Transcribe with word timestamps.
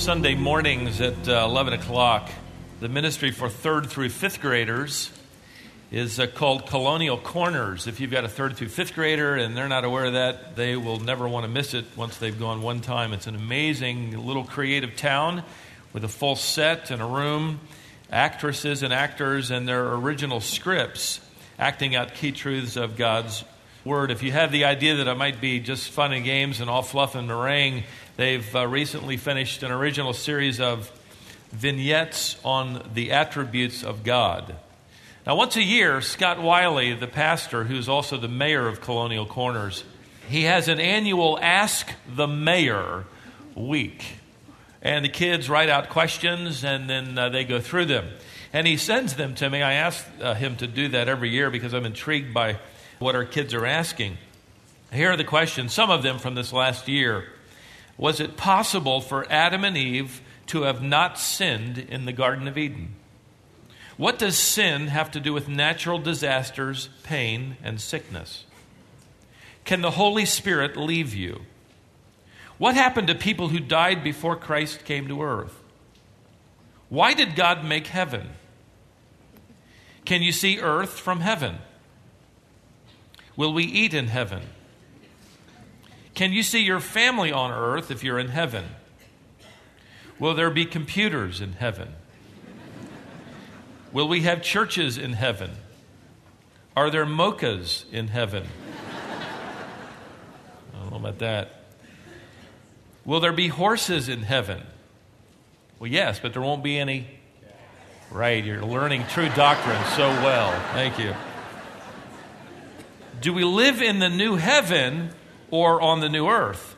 Sunday 0.00 0.34
mornings 0.34 1.02
at 1.02 1.28
uh, 1.28 1.44
11 1.44 1.74
o'clock, 1.74 2.30
the 2.80 2.88
ministry 2.88 3.30
for 3.30 3.50
third 3.50 3.90
through 3.90 4.08
fifth 4.08 4.40
graders 4.40 5.10
is 5.92 6.18
uh, 6.18 6.26
called 6.26 6.66
Colonial 6.66 7.18
Corners. 7.18 7.86
If 7.86 8.00
you've 8.00 8.10
got 8.10 8.24
a 8.24 8.28
third 8.28 8.56
through 8.56 8.68
fifth 8.68 8.94
grader 8.94 9.34
and 9.36 9.54
they're 9.54 9.68
not 9.68 9.84
aware 9.84 10.06
of 10.06 10.14
that, 10.14 10.56
they 10.56 10.74
will 10.74 11.00
never 11.00 11.28
want 11.28 11.44
to 11.44 11.50
miss 11.50 11.74
it 11.74 11.84
once 11.96 12.16
they've 12.16 12.36
gone 12.36 12.62
one 12.62 12.80
time. 12.80 13.12
It's 13.12 13.26
an 13.26 13.34
amazing 13.34 14.26
little 14.26 14.44
creative 14.44 14.96
town 14.96 15.42
with 15.92 16.02
a 16.02 16.08
full 16.08 16.34
set 16.34 16.90
and 16.90 17.02
a 17.02 17.06
room, 17.06 17.60
actresses 18.10 18.82
and 18.82 18.94
actors, 18.94 19.50
and 19.50 19.68
their 19.68 19.92
original 19.92 20.40
scripts 20.40 21.20
acting 21.58 21.94
out 21.94 22.14
key 22.14 22.32
truths 22.32 22.76
of 22.76 22.96
God's 22.96 23.44
Word. 23.82 24.10
If 24.10 24.22
you 24.22 24.32
have 24.32 24.52
the 24.52 24.66
idea 24.66 24.96
that 24.96 25.08
it 25.08 25.14
might 25.16 25.40
be 25.40 25.58
just 25.58 25.90
fun 25.90 26.12
and 26.12 26.22
games 26.22 26.60
and 26.60 26.68
all 26.68 26.82
fluff 26.82 27.14
and 27.14 27.26
meringue, 27.26 27.84
they've 28.20 28.54
uh, 28.54 28.66
recently 28.66 29.16
finished 29.16 29.62
an 29.62 29.70
original 29.70 30.12
series 30.12 30.60
of 30.60 30.90
vignettes 31.52 32.38
on 32.44 32.90
the 32.92 33.12
attributes 33.12 33.82
of 33.82 34.04
God. 34.04 34.56
Now, 35.26 35.36
once 35.36 35.56
a 35.56 35.62
year, 35.62 36.02
Scott 36.02 36.40
Wiley, 36.40 36.92
the 36.92 37.06
pastor, 37.06 37.64
who's 37.64 37.88
also 37.88 38.18
the 38.18 38.28
mayor 38.28 38.68
of 38.68 38.82
Colonial 38.82 39.24
Corners, 39.24 39.84
he 40.28 40.42
has 40.42 40.68
an 40.68 40.80
annual 40.80 41.38
Ask 41.40 41.94
the 42.06 42.26
Mayor 42.26 43.06
week. 43.54 44.04
And 44.82 45.02
the 45.02 45.08
kids 45.08 45.48
write 45.48 45.70
out 45.70 45.88
questions 45.88 46.62
and 46.62 46.90
then 46.90 47.16
uh, 47.16 47.30
they 47.30 47.44
go 47.44 47.58
through 47.58 47.86
them. 47.86 48.06
And 48.52 48.66
he 48.66 48.76
sends 48.76 49.14
them 49.14 49.34
to 49.36 49.48
me. 49.48 49.62
I 49.62 49.74
ask 49.74 50.06
uh, 50.20 50.34
him 50.34 50.56
to 50.56 50.66
do 50.66 50.88
that 50.88 51.08
every 51.08 51.30
year 51.30 51.50
because 51.50 51.72
I'm 51.72 51.86
intrigued 51.86 52.34
by 52.34 52.58
what 52.98 53.14
our 53.14 53.24
kids 53.24 53.54
are 53.54 53.64
asking. 53.64 54.18
Here 54.92 55.10
are 55.10 55.16
the 55.16 55.24
questions, 55.24 55.72
some 55.72 55.88
of 55.88 56.02
them 56.02 56.18
from 56.18 56.34
this 56.34 56.52
last 56.52 56.86
year. 56.86 57.24
Was 58.00 58.18
it 58.18 58.38
possible 58.38 59.02
for 59.02 59.30
Adam 59.30 59.62
and 59.62 59.76
Eve 59.76 60.22
to 60.46 60.62
have 60.62 60.82
not 60.82 61.18
sinned 61.18 61.76
in 61.76 62.06
the 62.06 62.14
Garden 62.14 62.48
of 62.48 62.56
Eden? 62.56 62.94
What 63.98 64.18
does 64.18 64.38
sin 64.38 64.86
have 64.86 65.10
to 65.10 65.20
do 65.20 65.34
with 65.34 65.48
natural 65.48 65.98
disasters, 65.98 66.88
pain, 67.02 67.58
and 67.62 67.78
sickness? 67.78 68.46
Can 69.66 69.82
the 69.82 69.90
Holy 69.90 70.24
Spirit 70.24 70.78
leave 70.78 71.14
you? 71.14 71.42
What 72.56 72.74
happened 72.74 73.08
to 73.08 73.14
people 73.14 73.48
who 73.48 73.60
died 73.60 74.02
before 74.02 74.34
Christ 74.34 74.86
came 74.86 75.06
to 75.08 75.22
earth? 75.22 75.62
Why 76.88 77.12
did 77.12 77.36
God 77.36 77.66
make 77.66 77.88
heaven? 77.88 78.30
Can 80.06 80.22
you 80.22 80.32
see 80.32 80.58
earth 80.58 80.98
from 80.98 81.20
heaven? 81.20 81.58
Will 83.36 83.52
we 83.52 83.64
eat 83.64 83.92
in 83.92 84.06
heaven? 84.06 84.40
Can 86.20 86.34
you 86.34 86.42
see 86.42 86.62
your 86.62 86.80
family 86.80 87.32
on 87.32 87.50
earth 87.50 87.90
if 87.90 88.04
you're 88.04 88.18
in 88.18 88.28
heaven? 88.28 88.66
Will 90.18 90.34
there 90.34 90.50
be 90.50 90.66
computers 90.66 91.40
in 91.40 91.54
heaven? 91.54 91.94
Will 93.90 94.06
we 94.06 94.20
have 94.20 94.42
churches 94.42 94.98
in 94.98 95.14
heaven? 95.14 95.52
Are 96.76 96.90
there 96.90 97.06
mochas 97.06 97.90
in 97.90 98.08
heaven? 98.08 98.46
I 100.74 100.78
don't 100.78 100.90
know 100.90 100.98
about 100.98 101.20
that. 101.20 101.64
Will 103.06 103.20
there 103.20 103.32
be 103.32 103.48
horses 103.48 104.10
in 104.10 104.20
heaven? 104.20 104.60
Well, 105.78 105.90
yes, 105.90 106.20
but 106.20 106.34
there 106.34 106.42
won't 106.42 106.62
be 106.62 106.78
any. 106.78 107.18
Right, 108.10 108.44
you're 108.44 108.62
learning 108.62 109.06
true 109.08 109.30
doctrine 109.30 109.82
so 109.96 110.10
well. 110.22 110.52
Thank 110.74 110.98
you. 110.98 111.14
Do 113.22 113.32
we 113.32 113.42
live 113.42 113.80
in 113.80 114.00
the 114.00 114.10
new 114.10 114.36
heaven 114.36 115.14
or 115.50 115.80
on 115.80 116.00
the 116.00 116.08
new 116.08 116.28
earth? 116.28 116.76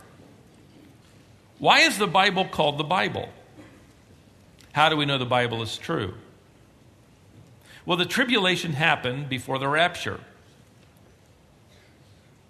Why 1.59 1.81
is 1.81 1.99
the 1.99 2.07
Bible 2.07 2.45
called 2.47 2.79
the 2.79 2.85
Bible? 2.85 3.29
How 4.73 4.89
do 4.89 4.97
we 4.97 5.07
know 5.07 5.19
the 5.19 5.27
Bible 5.27 5.63
is 5.63 5.77
true? 5.77 6.15
Well, 7.85 7.97
the 7.97 8.07
tribulation 8.07 8.73
happened 8.73 9.29
before 9.29 9.59
the 9.59 9.69
rapture. 9.69 10.21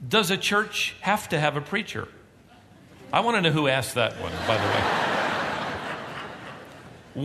Does 0.06 0.30
a 0.30 0.36
church 0.36 0.94
have 1.00 1.28
to 1.30 1.38
have 1.38 1.56
a 1.56 1.60
preacher? 1.60 2.08
I 3.12 3.20
want 3.20 3.36
to 3.36 3.42
know 3.42 3.50
who 3.50 3.68
asked 3.68 3.94
that 3.94 4.20
one, 4.20 4.32
by 4.46 4.56
the 4.56 4.64
way. 4.64 4.82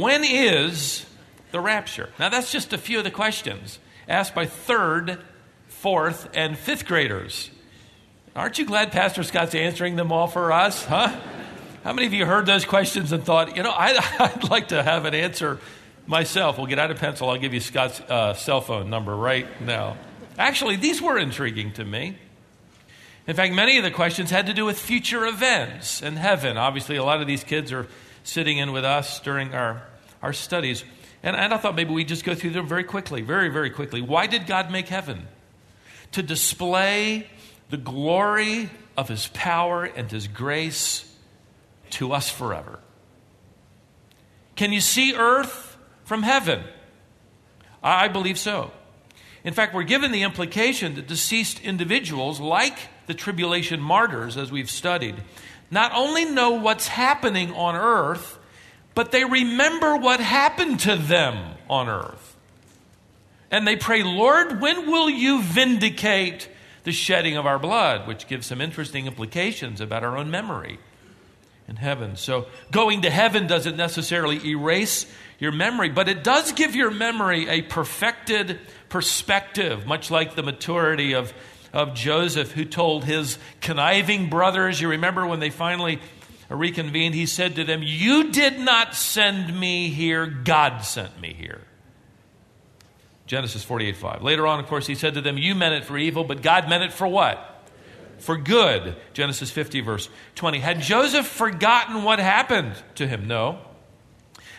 when 0.01 0.23
is 0.23 1.05
the 1.51 1.59
rapture? 1.59 2.09
Now, 2.19 2.29
that's 2.29 2.51
just 2.51 2.73
a 2.73 2.77
few 2.77 2.97
of 2.97 3.03
the 3.03 3.11
questions 3.11 3.79
asked 4.07 4.35
by 4.35 4.45
third 4.45 5.19
fourth, 5.77 6.27
and 6.33 6.57
fifth 6.57 6.85
graders. 6.85 7.51
Aren't 8.37 8.59
you 8.59 8.65
glad 8.65 8.91
Pastor 8.91 9.23
Scott's 9.23 9.55
answering 9.55 9.95
them 9.95 10.11
all 10.11 10.27
for 10.27 10.51
us, 10.51 10.85
huh? 10.85 11.07
How 11.83 11.91
many 11.91 12.05
of 12.05 12.13
you 12.13 12.23
heard 12.23 12.45
those 12.45 12.65
questions 12.65 13.11
and 13.11 13.23
thought, 13.23 13.57
you 13.57 13.63
know, 13.63 13.71
I, 13.71 14.29
would 14.35 14.51
like 14.51 14.67
to 14.67 14.83
have 14.83 15.05
an 15.05 15.15
answer 15.15 15.59
myself? 16.05 16.59
We'll 16.59 16.67
get 16.67 16.77
out 16.77 16.91
a 16.91 16.95
pencil. 16.95 17.31
I'll 17.31 17.39
give 17.39 17.55
you 17.55 17.59
Scott's 17.59 17.99
uh, 17.99 18.35
cell 18.35 18.61
phone 18.61 18.91
number 18.91 19.15
right 19.15 19.47
now. 19.61 19.97
Actually, 20.37 20.75
these 20.75 21.01
were 21.01 21.17
intriguing 21.17 21.73
to 21.73 21.83
me. 21.83 22.15
In 23.25 23.35
fact, 23.35 23.55
many 23.55 23.79
of 23.79 23.83
the 23.83 23.89
questions 23.89 24.29
had 24.29 24.45
to 24.45 24.53
do 24.53 24.65
with 24.65 24.77
future 24.77 25.25
events 25.25 26.03
and 26.03 26.15
heaven. 26.15 26.57
Obviously, 26.57 26.95
a 26.95 27.03
lot 27.03 27.21
of 27.21 27.25
these 27.25 27.43
kids 27.43 27.71
are 27.71 27.87
sitting 28.23 28.59
in 28.59 28.71
with 28.71 28.85
us 28.85 29.19
during 29.19 29.55
our, 29.55 29.81
our 30.21 30.31
studies. 30.31 30.83
And, 31.23 31.35
and 31.35 31.55
I 31.55 31.57
thought 31.57 31.73
maybe 31.73 31.91
we'd 31.91 32.07
just 32.07 32.23
go 32.23 32.35
through 32.35 32.51
them 32.51 32.67
very 32.67 32.83
quickly, 32.83 33.21
very, 33.21 33.49
very 33.49 33.71
quickly. 33.71 33.99
Why 33.99 34.27
did 34.27 34.45
God 34.45 34.69
make 34.69 34.89
heaven? 34.89 35.27
to 36.13 36.23
display 36.23 37.27
the 37.69 37.77
glory 37.77 38.69
of 38.95 39.09
his 39.09 39.27
power 39.27 39.83
and 39.83 40.09
his 40.09 40.27
grace 40.27 41.11
to 41.91 42.13
us 42.13 42.29
forever. 42.29 42.79
Can 44.55 44.73
you 44.73 44.81
see 44.81 45.13
earth 45.15 45.77
from 46.03 46.23
heaven? 46.23 46.63
I 47.83 48.07
believe 48.07 48.39
so. 48.39 48.71
In 49.43 49.53
fact, 49.53 49.73
we're 49.73 49.83
given 49.83 50.11
the 50.11 50.23
implication 50.23 50.95
that 50.95 51.07
deceased 51.07 51.61
individuals, 51.61 52.39
like 52.39 52.77
the 53.05 53.13
tribulation 53.13 53.79
martyrs, 53.79 54.35
as 54.35 54.51
we've 54.51 54.69
studied, 54.69 55.15
not 55.69 55.91
only 55.93 56.25
know 56.25 56.51
what's 56.51 56.87
happening 56.87 57.53
on 57.53 57.75
earth, 57.75 58.39
but 58.95 59.11
they 59.11 59.23
remember 59.23 59.95
what 59.95 60.19
happened 60.19 60.79
to 60.81 60.95
them 60.95 61.55
on 61.69 61.87
earth. 61.87 62.35
And 63.51 63.67
they 63.67 63.75
pray, 63.75 64.03
Lord, 64.03 64.59
when 64.59 64.89
will 64.89 65.09
you 65.09 65.41
vindicate 65.41 66.49
the 66.87 66.93
shedding 66.93 67.35
of 67.35 67.45
our 67.45 67.59
blood? 67.59 68.07
Which 68.07 68.27
gives 68.27 68.47
some 68.47 68.61
interesting 68.61 69.07
implications 69.07 69.81
about 69.81 70.05
our 70.05 70.17
own 70.17 70.31
memory 70.31 70.79
in 71.67 71.75
heaven. 71.75 72.15
So, 72.15 72.47
going 72.71 73.01
to 73.01 73.09
heaven 73.09 73.45
doesn't 73.45 73.75
necessarily 73.75 74.39
erase 74.47 75.05
your 75.37 75.51
memory, 75.51 75.89
but 75.89 76.07
it 76.07 76.23
does 76.23 76.53
give 76.53 76.75
your 76.75 76.89
memory 76.89 77.49
a 77.49 77.61
perfected 77.61 78.57
perspective, 78.87 79.85
much 79.85 80.09
like 80.09 80.35
the 80.35 80.43
maturity 80.43 81.13
of, 81.13 81.33
of 81.73 81.93
Joseph, 81.93 82.53
who 82.53 82.63
told 82.63 83.03
his 83.03 83.37
conniving 83.59 84.29
brothers, 84.29 84.79
you 84.79 84.87
remember 84.87 85.27
when 85.27 85.41
they 85.41 85.49
finally 85.49 85.99
reconvened, 86.47 87.15
he 87.15 87.25
said 87.25 87.55
to 87.55 87.65
them, 87.65 87.81
You 87.83 88.31
did 88.31 88.59
not 88.59 88.95
send 88.95 89.59
me 89.59 89.89
here, 89.89 90.25
God 90.25 90.85
sent 90.85 91.19
me 91.19 91.33
here. 91.33 91.66
Genesis 93.27 93.63
48 93.63 93.97
5. 93.97 94.23
Later 94.23 94.47
on, 94.47 94.59
of 94.59 94.67
course, 94.67 94.87
he 94.87 94.95
said 94.95 95.13
to 95.13 95.21
them, 95.21 95.37
You 95.37 95.53
meant 95.53 95.75
it 95.75 95.85
for 95.85 95.97
evil, 95.97 96.23
but 96.23 96.41
God 96.41 96.69
meant 96.69 96.83
it 96.83 96.93
for 96.93 97.07
what? 97.07 97.65
For 98.19 98.37
good. 98.37 98.95
Genesis 99.13 99.51
50, 99.51 99.81
verse 99.81 100.09
20. 100.35 100.59
Had 100.59 100.81
Joseph 100.81 101.27
forgotten 101.27 102.03
what 102.03 102.19
happened 102.19 102.73
to 102.95 103.05
him? 103.05 103.27
No. 103.27 103.59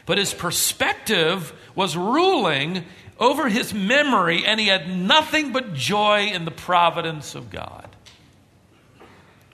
But 0.06 0.18
his 0.18 0.32
perspective 0.32 1.52
was 1.74 1.96
ruling 1.96 2.84
over 3.18 3.48
his 3.48 3.74
memory, 3.74 4.44
and 4.46 4.60
he 4.60 4.68
had 4.68 4.88
nothing 4.88 5.52
but 5.52 5.74
joy 5.74 6.26
in 6.26 6.44
the 6.44 6.50
providence 6.50 7.34
of 7.34 7.50
God. 7.50 7.88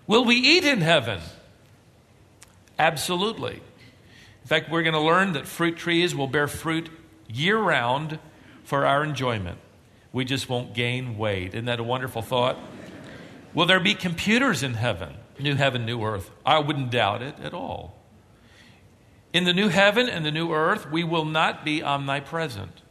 Will 0.06 0.25
we 0.25 0.37
eat 0.37 0.65
in 0.65 0.81
heaven? 0.81 1.21
Absolutely. 2.79 3.55
In 3.55 4.49
fact, 4.49 4.71
we're 4.71 4.83
going 4.83 4.94
to 4.94 5.00
learn 5.00 5.33
that 5.33 5.47
fruit 5.47 5.77
trees 5.77 6.15
will 6.15 6.27
bear 6.27 6.47
fruit 6.47 6.91
year 7.29 7.59
round 7.59 8.19
for 8.64 8.87
our 8.87 9.05
enjoyment. 9.05 9.58
We 10.12 10.25
just 10.25 10.49
won't 10.49 10.75
gain 10.75 11.19
weight. 11.19 11.55
Isn't 11.55 11.64
that 11.66 11.81
a 11.81 11.84
wonderful 11.84 12.22
thought? 12.22 12.58
Will 13.52 13.66
there 13.66 13.81
be 13.81 13.94
computers 13.94 14.62
in 14.62 14.75
heaven? 14.75 15.14
New 15.38 15.55
heaven, 15.55 15.84
new 15.84 16.02
earth. 16.02 16.31
I 16.44 16.58
wouldn't 16.58 16.90
doubt 16.90 17.22
it 17.22 17.37
at 17.43 17.55
all. 17.55 17.96
In 19.32 19.44
the 19.44 19.52
new 19.52 19.69
heaven 19.69 20.08
and 20.08 20.25
the 20.25 20.31
new 20.31 20.52
earth, 20.52 20.90
we 20.90 21.02
will 21.02 21.25
not 21.25 21.64
be 21.64 21.82
omnipresent. 21.82 22.82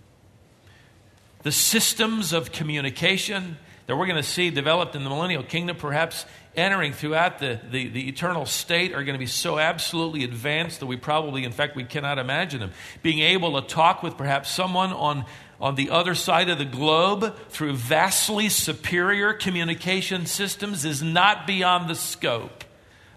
The 1.43 1.51
systems 1.51 2.33
of 2.33 2.51
communication 2.51 3.57
that 3.87 3.97
we're 3.97 4.05
going 4.05 4.21
to 4.21 4.27
see 4.27 4.49
developed 4.49 4.95
in 4.95 5.03
the 5.03 5.09
millennial 5.09 5.43
kingdom, 5.43 5.75
perhaps 5.75 6.25
entering 6.55 6.93
throughout 6.93 7.39
the, 7.39 7.59
the, 7.69 7.89
the, 7.89 8.07
eternal 8.07 8.45
state, 8.45 8.93
are 8.93 9.03
going 9.03 9.15
to 9.15 9.19
be 9.19 9.25
so 9.25 9.59
absolutely 9.59 10.23
advanced 10.23 10.79
that 10.79 10.85
we 10.85 10.95
probably, 10.95 11.43
in 11.43 11.51
fact, 11.51 11.75
we 11.75 11.83
cannot 11.83 12.17
imagine 12.19 12.59
them. 12.59 12.71
Being 13.01 13.19
able 13.19 13.61
to 13.61 13.67
talk 13.67 14.03
with 14.03 14.17
perhaps 14.17 14.49
someone 14.49 14.93
on 14.93 15.25
on 15.63 15.75
the 15.75 15.91
other 15.91 16.13
side 16.13 16.49
of 16.49 16.57
the 16.57 16.65
globe 16.65 17.33
through 17.47 17.73
vastly 17.73 18.49
superior 18.49 19.31
communication 19.31 20.25
systems 20.25 20.83
is 20.83 21.01
not 21.01 21.47
beyond 21.47 21.89
the 21.89 21.95
scope 21.95 22.65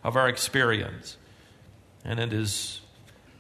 of 0.05 0.15
our 0.15 0.29
experience. 0.29 1.17
And 2.05 2.21
it 2.21 2.33
is 2.33 2.81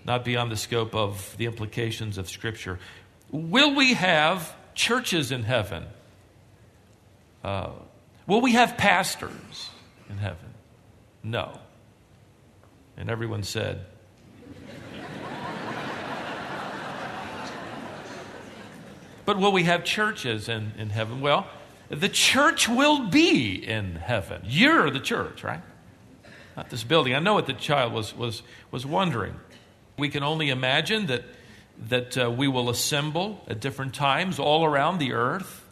not 0.05 0.25
beyond 0.25 0.51
the 0.51 0.57
scope 0.57 0.93
of 0.93 1.37
the 1.37 1.47
implications 1.47 2.19
of 2.19 2.29
Scripture. 2.29 2.81
Will 3.31 3.77
we 3.77 3.95
have 3.95 4.53
churches 4.75 5.31
in 5.31 5.45
heaven? 5.45 5.85
Uh, 7.45 7.71
will 8.27 8.41
we 8.41 8.55
have 8.55 8.77
pastors 8.77 9.71
in 10.11 10.19
heaven? 10.19 10.53
No. 11.23 11.61
And 12.97 13.09
everyone 13.09 13.45
said, 13.45 13.87
But 19.37 19.43
will 19.43 19.53
we 19.53 19.65
have 19.65 19.85
churches 19.85 20.49
in, 20.49 20.73
in 20.79 20.89
heaven? 20.89 21.21
Well, 21.21 21.47
the 21.91 22.09
church 22.09 22.71
will 22.71 23.09
be 23.09 23.53
in 23.53 23.97
heaven. 23.97 24.41
You're 24.47 24.89
the 24.89 24.99
church, 24.99 25.45
right? 25.45 25.61
Not 26.57 26.71
this 26.71 26.83
building. 26.85 27.15
I 27.15 27.19
know 27.19 27.35
what 27.35 27.45
the 27.45 27.53
child 27.53 27.93
was, 27.93 28.17
was, 28.17 28.43
was 28.71 28.87
wondering. 28.87 29.35
We 29.99 30.09
can 30.09 30.23
only 30.23 30.49
imagine 30.49 31.09
that, 31.09 31.25
that 31.91 32.17
uh, 32.17 32.31
we 32.31 32.49
will 32.49 32.71
assemble 32.71 33.45
at 33.47 33.61
different 33.61 33.93
times 33.93 34.39
all 34.39 34.65
around 34.65 35.01
the 35.01 35.13
earth. 35.13 35.69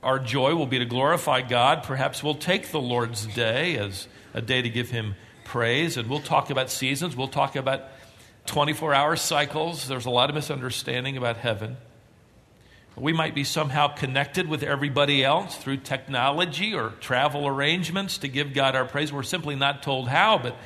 Our 0.00 0.20
joy 0.20 0.54
will 0.54 0.66
be 0.66 0.78
to 0.78 0.84
glorify 0.84 1.40
God. 1.40 1.82
Perhaps 1.82 2.22
we'll 2.22 2.36
take 2.36 2.70
the 2.70 2.80
Lord's 2.80 3.26
day 3.26 3.76
as 3.78 4.06
a 4.32 4.40
day 4.40 4.62
to 4.62 4.70
give 4.70 4.90
Him 4.90 5.16
praise, 5.42 5.96
and 5.96 6.08
we'll 6.08 6.20
talk 6.20 6.50
about 6.50 6.70
seasons. 6.70 7.16
We'll 7.16 7.26
talk 7.26 7.56
about 7.56 7.82
24 8.46 8.94
hour 8.94 9.16
cycles. 9.16 9.88
There's 9.88 10.06
a 10.06 10.10
lot 10.10 10.28
of 10.28 10.36
misunderstanding 10.36 11.16
about 11.16 11.38
heaven. 11.38 11.78
We 12.96 13.12
might 13.12 13.34
be 13.34 13.42
somehow 13.42 13.88
connected 13.88 14.48
with 14.48 14.62
everybody 14.62 15.24
else 15.24 15.56
through 15.56 15.78
technology 15.78 16.74
or 16.74 16.90
travel 17.00 17.46
arrangements 17.46 18.18
to 18.18 18.28
give 18.28 18.54
God 18.54 18.76
our 18.76 18.84
praise. 18.84 19.12
We're 19.12 19.24
simply 19.24 19.56
not 19.56 19.82
told 19.82 20.08
how, 20.08 20.38
but, 20.38 20.56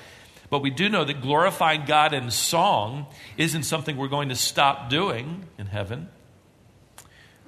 but 0.50 0.60
we 0.60 0.68
do 0.68 0.90
know 0.90 1.04
that 1.04 1.22
glorifying 1.22 1.86
God 1.86 2.12
in 2.12 2.30
song 2.30 3.06
isn't 3.38 3.62
something 3.62 3.96
we're 3.96 4.08
going 4.08 4.28
to 4.28 4.34
stop 4.34 4.90
doing 4.90 5.44
in 5.56 5.66
heaven. 5.66 6.10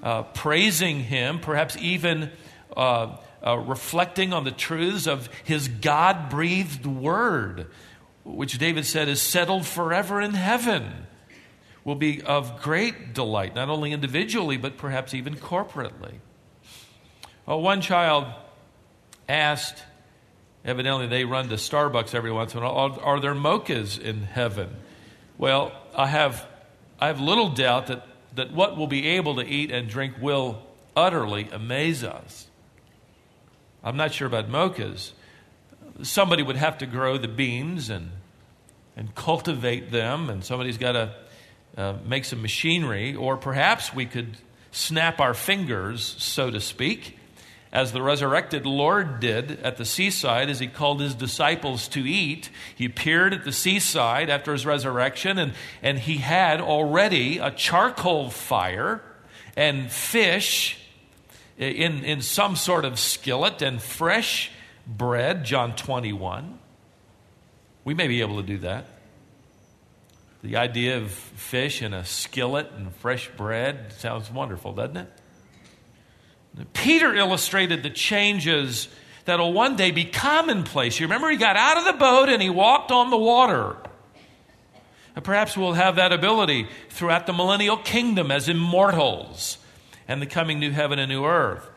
Uh, 0.02 0.22
praising 0.22 1.00
Him, 1.00 1.40
perhaps 1.40 1.76
even 1.76 2.30
uh, 2.74 3.18
uh, 3.46 3.58
reflecting 3.58 4.32
on 4.32 4.44
the 4.44 4.50
truths 4.50 5.06
of 5.06 5.28
His 5.44 5.68
God 5.68 6.30
breathed 6.30 6.86
word, 6.86 7.66
which 8.24 8.56
David 8.56 8.86
said 8.86 9.08
is 9.08 9.20
settled 9.20 9.66
forever 9.66 10.22
in 10.22 10.32
heaven 10.32 11.06
will 11.84 11.94
be 11.94 12.22
of 12.22 12.60
great 12.60 13.14
delight, 13.14 13.54
not 13.54 13.68
only 13.68 13.92
individually, 13.92 14.56
but 14.56 14.76
perhaps 14.76 15.14
even 15.14 15.34
corporately. 15.34 16.14
Well, 17.46 17.62
one 17.62 17.80
child 17.80 18.26
asked, 19.28 19.82
evidently 20.64 21.06
they 21.06 21.24
run 21.24 21.48
to 21.48 21.54
Starbucks 21.54 22.14
every 22.14 22.32
once 22.32 22.54
in 22.54 22.62
a 22.62 22.62
while, 22.62 22.98
are, 23.02 23.20
there 23.20 23.34
mochas 23.34 23.98
in 23.98 24.22
heaven? 24.22 24.76
Well, 25.38 25.72
I 25.96 26.06
have, 26.06 26.46
I 27.00 27.06
have 27.06 27.20
little 27.20 27.48
doubt 27.48 27.86
that, 27.86 28.06
that 28.34 28.52
what 28.52 28.76
we'll 28.76 28.86
be 28.86 29.06
able 29.08 29.36
to 29.36 29.46
eat 29.46 29.70
and 29.70 29.88
drink 29.88 30.14
will 30.20 30.62
utterly 30.94 31.48
amaze 31.50 32.04
us. 32.04 32.46
I'm 33.82 33.96
not 33.96 34.12
sure 34.12 34.26
about 34.26 34.50
mochas. 34.50 35.12
Somebody 36.02 36.42
would 36.42 36.56
have 36.56 36.78
to 36.78 36.86
grow 36.86 37.16
the 37.16 37.28
beans 37.28 37.88
and, 37.88 38.10
and 38.96 39.14
cultivate 39.14 39.90
them, 39.90 40.28
and 40.28 40.44
somebody's 40.44 40.78
got 40.78 40.92
to 40.92 41.14
uh, 41.76 41.94
make 42.04 42.24
some 42.24 42.42
machinery, 42.42 43.14
or 43.14 43.36
perhaps 43.36 43.94
we 43.94 44.06
could 44.06 44.36
snap 44.72 45.20
our 45.20 45.34
fingers, 45.34 46.14
so 46.18 46.50
to 46.50 46.60
speak, 46.60 47.18
as 47.72 47.92
the 47.92 48.02
resurrected 48.02 48.66
Lord 48.66 49.20
did 49.20 49.60
at 49.60 49.76
the 49.76 49.84
seaside 49.84 50.50
as 50.50 50.58
he 50.58 50.66
called 50.66 51.00
his 51.00 51.14
disciples 51.14 51.86
to 51.88 52.00
eat. 52.00 52.50
He 52.74 52.84
appeared 52.84 53.32
at 53.32 53.44
the 53.44 53.52
seaside 53.52 54.28
after 54.28 54.52
his 54.52 54.66
resurrection, 54.66 55.38
and, 55.38 55.52
and 55.82 55.98
he 55.98 56.16
had 56.16 56.60
already 56.60 57.38
a 57.38 57.50
charcoal 57.50 58.30
fire 58.30 59.02
and 59.56 59.90
fish 59.90 60.78
in, 61.56 62.04
in 62.04 62.22
some 62.22 62.56
sort 62.56 62.84
of 62.84 62.98
skillet 62.98 63.62
and 63.62 63.80
fresh 63.80 64.50
bread, 64.86 65.44
John 65.44 65.76
21. 65.76 66.58
We 67.84 67.94
may 67.94 68.08
be 68.08 68.20
able 68.20 68.40
to 68.40 68.46
do 68.46 68.58
that. 68.58 68.86
The 70.42 70.56
idea 70.56 70.98
of 70.98 71.10
fish 71.10 71.82
in 71.82 71.92
a 71.92 72.04
skillet 72.04 72.70
and 72.74 72.94
fresh 72.96 73.28
bread 73.36 73.92
sounds 73.92 74.30
wonderful, 74.30 74.72
doesn't 74.72 74.96
it? 74.96 75.12
Peter 76.72 77.14
illustrated 77.14 77.82
the 77.82 77.90
changes 77.90 78.88
that'll 79.26 79.52
one 79.52 79.76
day 79.76 79.90
be 79.90 80.04
commonplace. 80.04 80.98
You 80.98 81.06
remember 81.06 81.30
he 81.30 81.36
got 81.36 81.56
out 81.56 81.76
of 81.76 81.84
the 81.84 81.92
boat 81.92 82.28
and 82.28 82.42
he 82.42 82.50
walked 82.50 82.90
on 82.90 83.10
the 83.10 83.18
water. 83.18 83.76
Perhaps 85.22 85.56
we'll 85.56 85.74
have 85.74 85.96
that 85.96 86.12
ability 86.12 86.66
throughout 86.88 87.26
the 87.26 87.32
millennial 87.32 87.76
kingdom 87.76 88.30
as 88.30 88.48
immortals 88.48 89.58
and 90.08 90.22
the 90.22 90.26
coming 90.26 90.58
new 90.58 90.70
heaven 90.70 90.98
and 90.98 91.10
new 91.10 91.24
earth. 91.24 91.69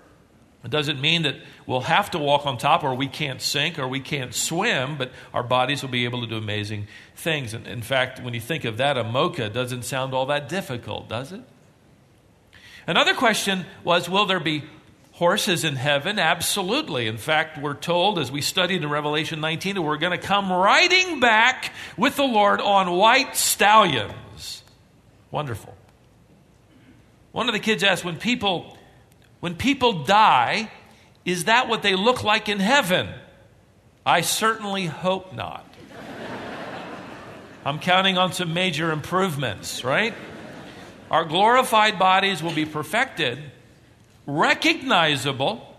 It 0.63 0.71
doesn't 0.71 1.01
mean 1.01 1.23
that 1.23 1.35
we'll 1.65 1.81
have 1.81 2.11
to 2.11 2.19
walk 2.19 2.45
on 2.45 2.57
top 2.57 2.83
or 2.83 2.95
we 2.95 3.07
can't 3.07 3.41
sink 3.41 3.77
or 3.77 3.87
we 3.87 3.99
can't 3.99 4.33
swim, 4.33 4.97
but 4.97 5.11
our 5.33 5.43
bodies 5.43 5.81
will 5.81 5.89
be 5.89 6.05
able 6.05 6.21
to 6.21 6.27
do 6.27 6.37
amazing 6.37 6.87
things. 7.15 7.53
And 7.53 7.67
in 7.67 7.81
fact, 7.81 8.21
when 8.21 8.33
you 8.33 8.39
think 8.39 8.63
of 8.63 8.77
that, 8.77 8.97
a 8.97 9.03
mocha 9.03 9.49
doesn't 9.49 9.83
sound 9.83 10.13
all 10.13 10.25
that 10.27 10.47
difficult, 10.47 11.09
does 11.09 11.33
it? 11.33 11.41
Another 12.87 13.13
question 13.13 13.65
was 13.83 14.09
Will 14.09 14.25
there 14.25 14.39
be 14.39 14.63
horses 15.13 15.65
in 15.65 15.75
heaven? 15.75 16.17
Absolutely. 16.17 17.07
In 17.07 17.17
fact, 17.17 17.57
we're 17.57 17.75
told 17.75 18.17
as 18.17 18.31
we 18.31 18.41
studied 18.41 18.83
in 18.83 18.89
Revelation 18.89 19.41
19 19.41 19.75
that 19.75 19.81
we're 19.81 19.97
going 19.97 20.17
to 20.17 20.25
come 20.25 20.51
riding 20.51 21.19
back 21.19 21.73
with 21.97 22.15
the 22.15 22.23
Lord 22.23 22.61
on 22.61 22.89
white 22.91 23.35
stallions. 23.35 24.63
Wonderful. 25.29 25.75
One 27.33 27.49
of 27.49 27.53
the 27.53 27.59
kids 27.59 27.83
asked, 27.83 28.05
When 28.05 28.17
people 28.17 28.77
when 29.43 29.55
people 29.55 30.05
die, 30.05 30.71
is 31.25 31.43
that 31.43 31.67
what 31.67 31.81
they 31.81 31.97
look 31.97 32.23
like 32.23 32.47
in 32.47 32.61
heaven? 32.61 33.09
I 34.05 34.21
certainly 34.21 34.85
hope 34.85 35.33
not. 35.33 35.67
I'm 37.65 37.79
counting 37.79 38.17
on 38.17 38.31
some 38.31 38.53
major 38.53 38.89
improvements, 38.89 39.83
right? 39.83 40.13
Our 41.11 41.25
glorified 41.25 41.99
bodies 41.99 42.41
will 42.41 42.53
be 42.53 42.63
perfected, 42.63 43.37
recognizable. 44.25 45.75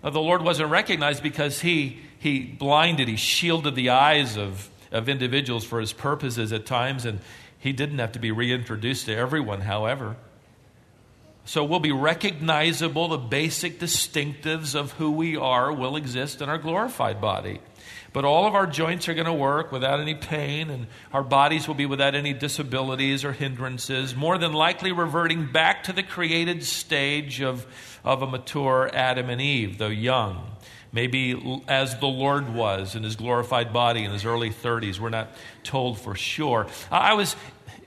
The 0.00 0.18
Lord 0.18 0.40
wasn't 0.40 0.70
recognized 0.70 1.22
because 1.22 1.60
he, 1.60 1.98
he 2.18 2.40
blinded, 2.40 3.08
he 3.08 3.16
shielded 3.16 3.74
the 3.74 3.90
eyes 3.90 4.38
of, 4.38 4.70
of 4.90 5.10
individuals 5.10 5.66
for 5.66 5.80
his 5.80 5.92
purposes 5.92 6.50
at 6.50 6.64
times, 6.64 7.04
and 7.04 7.20
he 7.58 7.74
didn't 7.74 7.98
have 7.98 8.12
to 8.12 8.18
be 8.18 8.30
reintroduced 8.30 9.04
to 9.04 9.14
everyone, 9.14 9.60
however. 9.60 10.16
So 11.44 11.64
we'll 11.64 11.80
be 11.80 11.92
recognizable. 11.92 13.08
The 13.08 13.18
basic 13.18 13.80
distinctives 13.80 14.74
of 14.74 14.92
who 14.92 15.10
we 15.10 15.36
are 15.36 15.72
will 15.72 15.96
exist 15.96 16.40
in 16.40 16.48
our 16.48 16.58
glorified 16.58 17.20
body. 17.20 17.60
But 18.12 18.24
all 18.24 18.46
of 18.46 18.54
our 18.54 18.66
joints 18.66 19.08
are 19.08 19.14
going 19.14 19.26
to 19.26 19.32
work 19.32 19.72
without 19.72 19.98
any 19.98 20.14
pain, 20.14 20.68
and 20.68 20.86
our 21.12 21.22
bodies 21.22 21.66
will 21.66 21.74
be 21.74 21.86
without 21.86 22.14
any 22.14 22.34
disabilities 22.34 23.24
or 23.24 23.32
hindrances, 23.32 24.14
more 24.14 24.36
than 24.36 24.52
likely 24.52 24.92
reverting 24.92 25.50
back 25.50 25.84
to 25.84 25.92
the 25.92 26.02
created 26.02 26.62
stage 26.62 27.40
of, 27.40 27.66
of 28.04 28.22
a 28.22 28.26
mature 28.26 28.90
Adam 28.92 29.30
and 29.30 29.40
Eve, 29.40 29.78
though 29.78 29.88
young. 29.88 30.46
Maybe 30.92 31.62
as 31.68 31.98
the 32.00 32.06
Lord 32.06 32.54
was 32.54 32.94
in 32.94 33.02
his 33.02 33.16
glorified 33.16 33.72
body 33.72 34.04
in 34.04 34.10
his 34.10 34.26
early 34.26 34.50
30s. 34.50 35.00
We're 35.00 35.08
not 35.08 35.30
told 35.62 35.98
for 35.98 36.14
sure. 36.14 36.66
I 36.90 37.14
was 37.14 37.34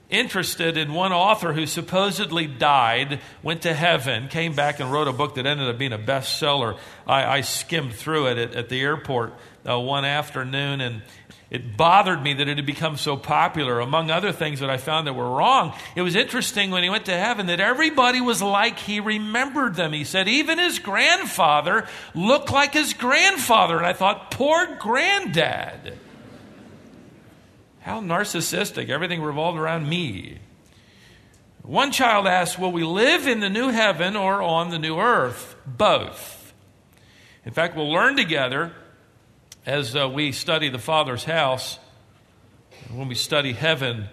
interested 0.08 0.76
in 0.76 0.92
one 0.92 1.12
author 1.12 1.52
who 1.52 1.66
supposedly 1.66 2.46
died, 2.46 3.20
went 3.42 3.62
to 3.62 3.74
heaven, 3.74 4.28
came 4.28 4.54
back 4.54 4.80
and 4.80 4.92
wrote 4.92 5.08
a 5.08 5.12
book 5.12 5.34
that 5.34 5.46
ended 5.46 5.68
up 5.68 5.78
being 5.78 5.92
a 5.92 5.98
bestseller. 5.98 6.78
I, 7.06 7.38
I 7.38 7.40
skimmed 7.40 7.92
through 7.92 8.28
it 8.28 8.38
at, 8.38 8.54
at 8.54 8.68
the 8.68 8.80
airport 8.80 9.34
uh, 9.68 9.78
one 9.80 10.04
afternoon, 10.04 10.80
and 10.80 11.02
it 11.50 11.76
bothered 11.76 12.22
me 12.22 12.34
that 12.34 12.48
it 12.48 12.56
had 12.56 12.66
become 12.66 12.96
so 12.96 13.16
popular. 13.16 13.80
Among 13.80 14.10
other 14.10 14.32
things 14.32 14.60
that 14.60 14.70
I 14.70 14.76
found 14.76 15.06
that 15.06 15.14
were 15.14 15.28
wrong, 15.30 15.74
it 15.94 16.02
was 16.02 16.14
interesting 16.14 16.70
when 16.70 16.82
he 16.82 16.90
went 16.90 17.06
to 17.06 17.16
heaven 17.16 17.46
that 17.46 17.60
everybody 17.60 18.20
was 18.20 18.42
like 18.42 18.78
he 18.78 19.00
remembered 19.00 19.74
them. 19.74 19.92
He 19.92 20.04
said 20.04 20.28
even 20.28 20.58
his 20.58 20.78
grandfather 20.78 21.86
looked 22.14 22.50
like 22.50 22.74
his 22.74 22.94
grandfather, 22.94 23.76
and 23.76 23.86
I 23.86 23.92
thought, 23.92 24.30
poor 24.30 24.76
granddad. 24.76 25.98
How 27.86 28.00
narcissistic. 28.00 28.88
Everything 28.88 29.22
revolved 29.22 29.56
around 29.56 29.88
me. 29.88 30.38
One 31.62 31.92
child 31.92 32.26
asked, 32.26 32.58
Will 32.58 32.72
we 32.72 32.82
live 32.82 33.28
in 33.28 33.38
the 33.38 33.48
new 33.48 33.68
heaven 33.68 34.16
or 34.16 34.42
on 34.42 34.70
the 34.70 34.78
new 34.80 34.98
earth? 34.98 35.54
Both. 35.64 36.52
In 37.44 37.52
fact, 37.52 37.76
we'll 37.76 37.92
learn 37.92 38.16
together 38.16 38.72
as 39.64 39.94
uh, 39.94 40.08
we 40.08 40.32
study 40.32 40.68
the 40.68 40.80
Father's 40.80 41.22
house. 41.22 41.78
When 42.92 43.06
we 43.06 43.14
study 43.14 43.52
heaven, 43.52 44.08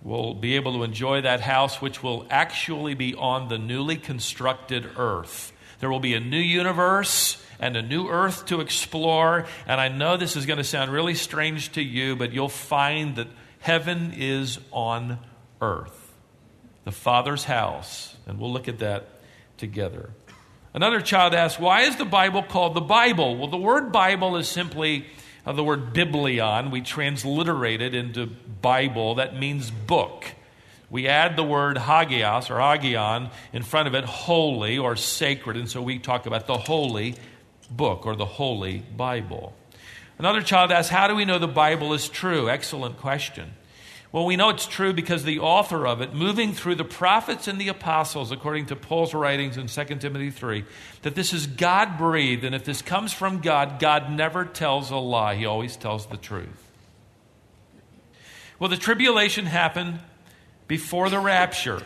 we'll 0.00 0.32
be 0.32 0.56
able 0.56 0.72
to 0.78 0.82
enjoy 0.82 1.20
that 1.20 1.42
house, 1.42 1.82
which 1.82 2.02
will 2.02 2.26
actually 2.30 2.94
be 2.94 3.14
on 3.14 3.48
the 3.48 3.58
newly 3.58 3.98
constructed 3.98 4.88
earth. 4.96 5.51
There 5.82 5.90
will 5.90 5.98
be 5.98 6.14
a 6.14 6.20
new 6.20 6.38
universe 6.38 7.44
and 7.58 7.76
a 7.76 7.82
new 7.82 8.06
earth 8.06 8.46
to 8.46 8.60
explore. 8.60 9.46
And 9.66 9.80
I 9.80 9.88
know 9.88 10.16
this 10.16 10.36
is 10.36 10.46
going 10.46 10.58
to 10.58 10.64
sound 10.64 10.92
really 10.92 11.16
strange 11.16 11.72
to 11.72 11.82
you, 11.82 12.14
but 12.14 12.32
you'll 12.32 12.48
find 12.48 13.16
that 13.16 13.26
Heaven 13.58 14.14
is 14.16 14.60
on 14.70 15.18
earth, 15.60 16.12
the 16.84 16.92
Father's 16.92 17.42
house. 17.42 18.14
And 18.26 18.38
we'll 18.38 18.52
look 18.52 18.68
at 18.68 18.78
that 18.78 19.08
together. 19.56 20.10
Another 20.72 21.00
child 21.00 21.34
asked, 21.34 21.58
Why 21.58 21.80
is 21.80 21.96
the 21.96 22.04
Bible 22.04 22.44
called 22.44 22.74
the 22.74 22.80
Bible? 22.80 23.36
Well, 23.36 23.48
the 23.48 23.56
word 23.56 23.90
Bible 23.90 24.36
is 24.36 24.46
simply 24.46 25.06
uh, 25.44 25.50
the 25.50 25.64
word 25.64 25.92
biblion. 25.92 26.70
We 26.70 26.80
transliterate 26.80 27.82
it 27.82 27.92
into 27.92 28.26
Bible. 28.26 29.16
That 29.16 29.36
means 29.36 29.72
book. 29.72 30.26
We 30.92 31.08
add 31.08 31.36
the 31.36 31.42
word 31.42 31.78
hagios 31.78 32.50
or 32.50 32.60
agion 32.60 33.30
in 33.54 33.62
front 33.62 33.88
of 33.88 33.94
it, 33.94 34.04
holy 34.04 34.76
or 34.76 34.94
sacred. 34.94 35.56
And 35.56 35.68
so 35.68 35.80
we 35.80 35.98
talk 35.98 36.26
about 36.26 36.46
the 36.46 36.58
holy 36.58 37.14
book 37.70 38.04
or 38.04 38.14
the 38.14 38.26
holy 38.26 38.80
Bible. 38.94 39.54
Another 40.18 40.42
child 40.42 40.70
asked, 40.70 40.90
How 40.90 41.08
do 41.08 41.16
we 41.16 41.24
know 41.24 41.38
the 41.38 41.48
Bible 41.48 41.94
is 41.94 42.10
true? 42.10 42.50
Excellent 42.50 42.98
question. 42.98 43.54
Well, 44.12 44.26
we 44.26 44.36
know 44.36 44.50
it's 44.50 44.66
true 44.66 44.92
because 44.92 45.24
the 45.24 45.38
author 45.38 45.86
of 45.86 46.02
it, 46.02 46.12
moving 46.12 46.52
through 46.52 46.74
the 46.74 46.84
prophets 46.84 47.48
and 47.48 47.58
the 47.58 47.68
apostles, 47.68 48.30
according 48.30 48.66
to 48.66 48.76
Paul's 48.76 49.14
writings 49.14 49.56
in 49.56 49.68
2 49.68 49.96
Timothy 49.96 50.30
3, 50.30 50.64
that 51.00 51.14
this 51.14 51.32
is 51.32 51.46
God 51.46 51.96
breathed, 51.96 52.44
and 52.44 52.54
if 52.54 52.64
this 52.64 52.82
comes 52.82 53.14
from 53.14 53.40
God, 53.40 53.80
God 53.80 54.12
never 54.12 54.44
tells 54.44 54.90
a 54.90 54.96
lie. 54.96 55.36
He 55.36 55.46
always 55.46 55.74
tells 55.74 56.04
the 56.04 56.18
truth. 56.18 56.70
Well, 58.58 58.68
the 58.68 58.76
tribulation 58.76 59.46
happened 59.46 60.00
before 60.68 61.10
the 61.10 61.18
rapture. 61.18 61.82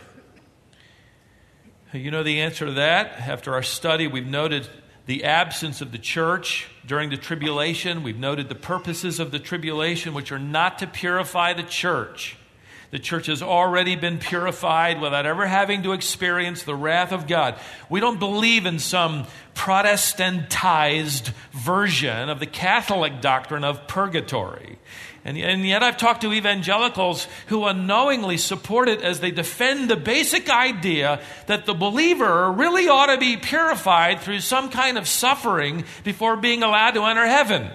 You 1.92 2.10
know 2.10 2.22
the 2.22 2.40
answer 2.40 2.66
to 2.66 2.72
that? 2.72 3.12
After 3.20 3.54
our 3.54 3.62
study, 3.62 4.06
we've 4.06 4.26
noted 4.26 4.68
the 5.06 5.24
absence 5.24 5.80
of 5.80 5.92
the 5.92 5.98
church 5.98 6.68
during 6.84 7.10
the 7.10 7.16
tribulation. 7.16 8.02
We've 8.02 8.18
noted 8.18 8.48
the 8.48 8.56
purposes 8.56 9.20
of 9.20 9.30
the 9.30 9.38
tribulation, 9.38 10.14
which 10.14 10.32
are 10.32 10.38
not 10.38 10.80
to 10.80 10.86
purify 10.86 11.52
the 11.52 11.62
church. 11.62 12.36
The 12.90 12.98
church 12.98 13.26
has 13.26 13.42
already 13.42 13.96
been 13.96 14.18
purified 14.18 15.00
without 15.00 15.26
ever 15.26 15.46
having 15.46 15.82
to 15.82 15.92
experience 15.92 16.62
the 16.62 16.74
wrath 16.74 17.12
of 17.12 17.26
God. 17.26 17.58
We 17.88 18.00
don't 18.00 18.18
believe 18.18 18.66
in 18.66 18.78
some 18.78 19.26
Protestantized 19.54 21.32
version 21.52 22.28
of 22.28 22.40
the 22.40 22.46
Catholic 22.46 23.20
doctrine 23.20 23.64
of 23.64 23.88
purgatory. 23.88 24.78
And, 25.26 25.36
and 25.36 25.66
yet, 25.66 25.82
I've 25.82 25.96
talked 25.96 26.20
to 26.20 26.32
evangelicals 26.32 27.26
who 27.48 27.64
unknowingly 27.64 28.36
support 28.36 28.88
it 28.88 29.02
as 29.02 29.18
they 29.18 29.32
defend 29.32 29.90
the 29.90 29.96
basic 29.96 30.48
idea 30.48 31.20
that 31.48 31.66
the 31.66 31.74
believer 31.74 32.52
really 32.52 32.88
ought 32.88 33.06
to 33.06 33.18
be 33.18 33.36
purified 33.36 34.20
through 34.20 34.38
some 34.38 34.70
kind 34.70 34.96
of 34.96 35.08
suffering 35.08 35.84
before 36.04 36.36
being 36.36 36.62
allowed 36.62 36.92
to 36.92 37.02
enter 37.02 37.26
heaven. 37.26 37.68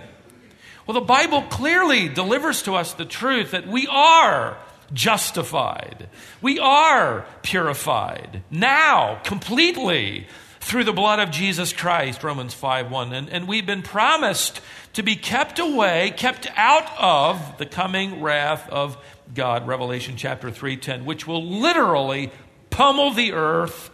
Well, 0.87 0.93
the 0.93 1.01
Bible 1.05 1.41
clearly 1.41 2.07
delivers 2.07 2.61
to 2.63 2.75
us 2.75 2.93
the 2.93 3.03
truth 3.03 3.51
that 3.51 3.67
we 3.67 3.85
are 3.85 4.57
justified, 4.93 6.07
we 6.41 6.57
are 6.57 7.25
purified 7.41 8.43
now 8.49 9.19
completely 9.25 10.27
through 10.61 10.83
the 10.83 10.93
blood 10.93 11.19
of 11.19 11.31
Jesus 11.31 11.73
Christ, 11.73 12.23
Romans 12.23 12.53
5 12.53 12.89
1. 12.89 13.13
And, 13.13 13.29
and 13.29 13.47
we've 13.47 13.65
been 13.65 13.81
promised 13.81 14.61
to 14.93 15.03
be 15.03 15.15
kept 15.15 15.59
away, 15.59 16.13
kept 16.15 16.47
out 16.55 16.89
of 16.97 17.57
the 17.57 17.65
coming 17.65 18.21
wrath 18.21 18.69
of 18.69 18.97
God, 19.33 19.67
Revelation 19.67 20.15
chapter 20.17 20.49
3:10, 20.49 21.03
which 21.03 21.25
will 21.27 21.43
literally 21.43 22.31
pummel 22.69 23.11
the 23.11 23.33
earth 23.33 23.89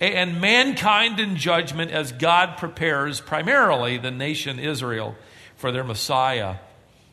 and 0.00 0.40
mankind 0.40 1.20
in 1.20 1.36
judgment 1.36 1.90
as 1.90 2.12
God 2.12 2.56
prepares 2.58 3.20
primarily 3.20 3.96
the 3.98 4.10
nation 4.10 4.58
Israel 4.58 5.16
for 5.56 5.72
their 5.72 5.84
Messiah 5.84 6.56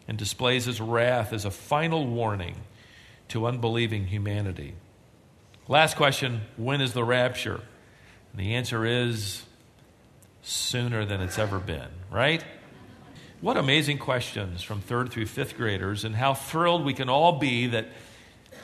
and 0.08 0.17
displays 0.17 0.65
his 0.65 0.81
wrath 0.81 1.31
as 1.31 1.46
a 1.46 1.51
final 1.51 2.05
warning 2.05 2.55
to 3.29 3.46
unbelieving 3.46 4.08
humanity. 4.08 4.74
Last 5.67 5.96
question 5.96 6.41
when 6.58 6.81
is 6.81 6.93
the 6.93 7.03
rapture? 7.03 7.62
The 8.35 8.55
answer 8.55 8.85
is 8.85 9.43
sooner 10.41 11.05
than 11.05 11.21
it's 11.21 11.38
ever 11.38 11.59
been, 11.59 11.88
right? 12.09 12.43
What 13.41 13.57
amazing 13.57 13.97
questions 13.97 14.61
from 14.61 14.81
third 14.81 15.11
through 15.11 15.25
fifth 15.25 15.57
graders, 15.57 16.05
and 16.05 16.15
how 16.15 16.33
thrilled 16.33 16.85
we 16.85 16.93
can 16.93 17.09
all 17.09 17.39
be 17.39 17.67
that 17.67 17.88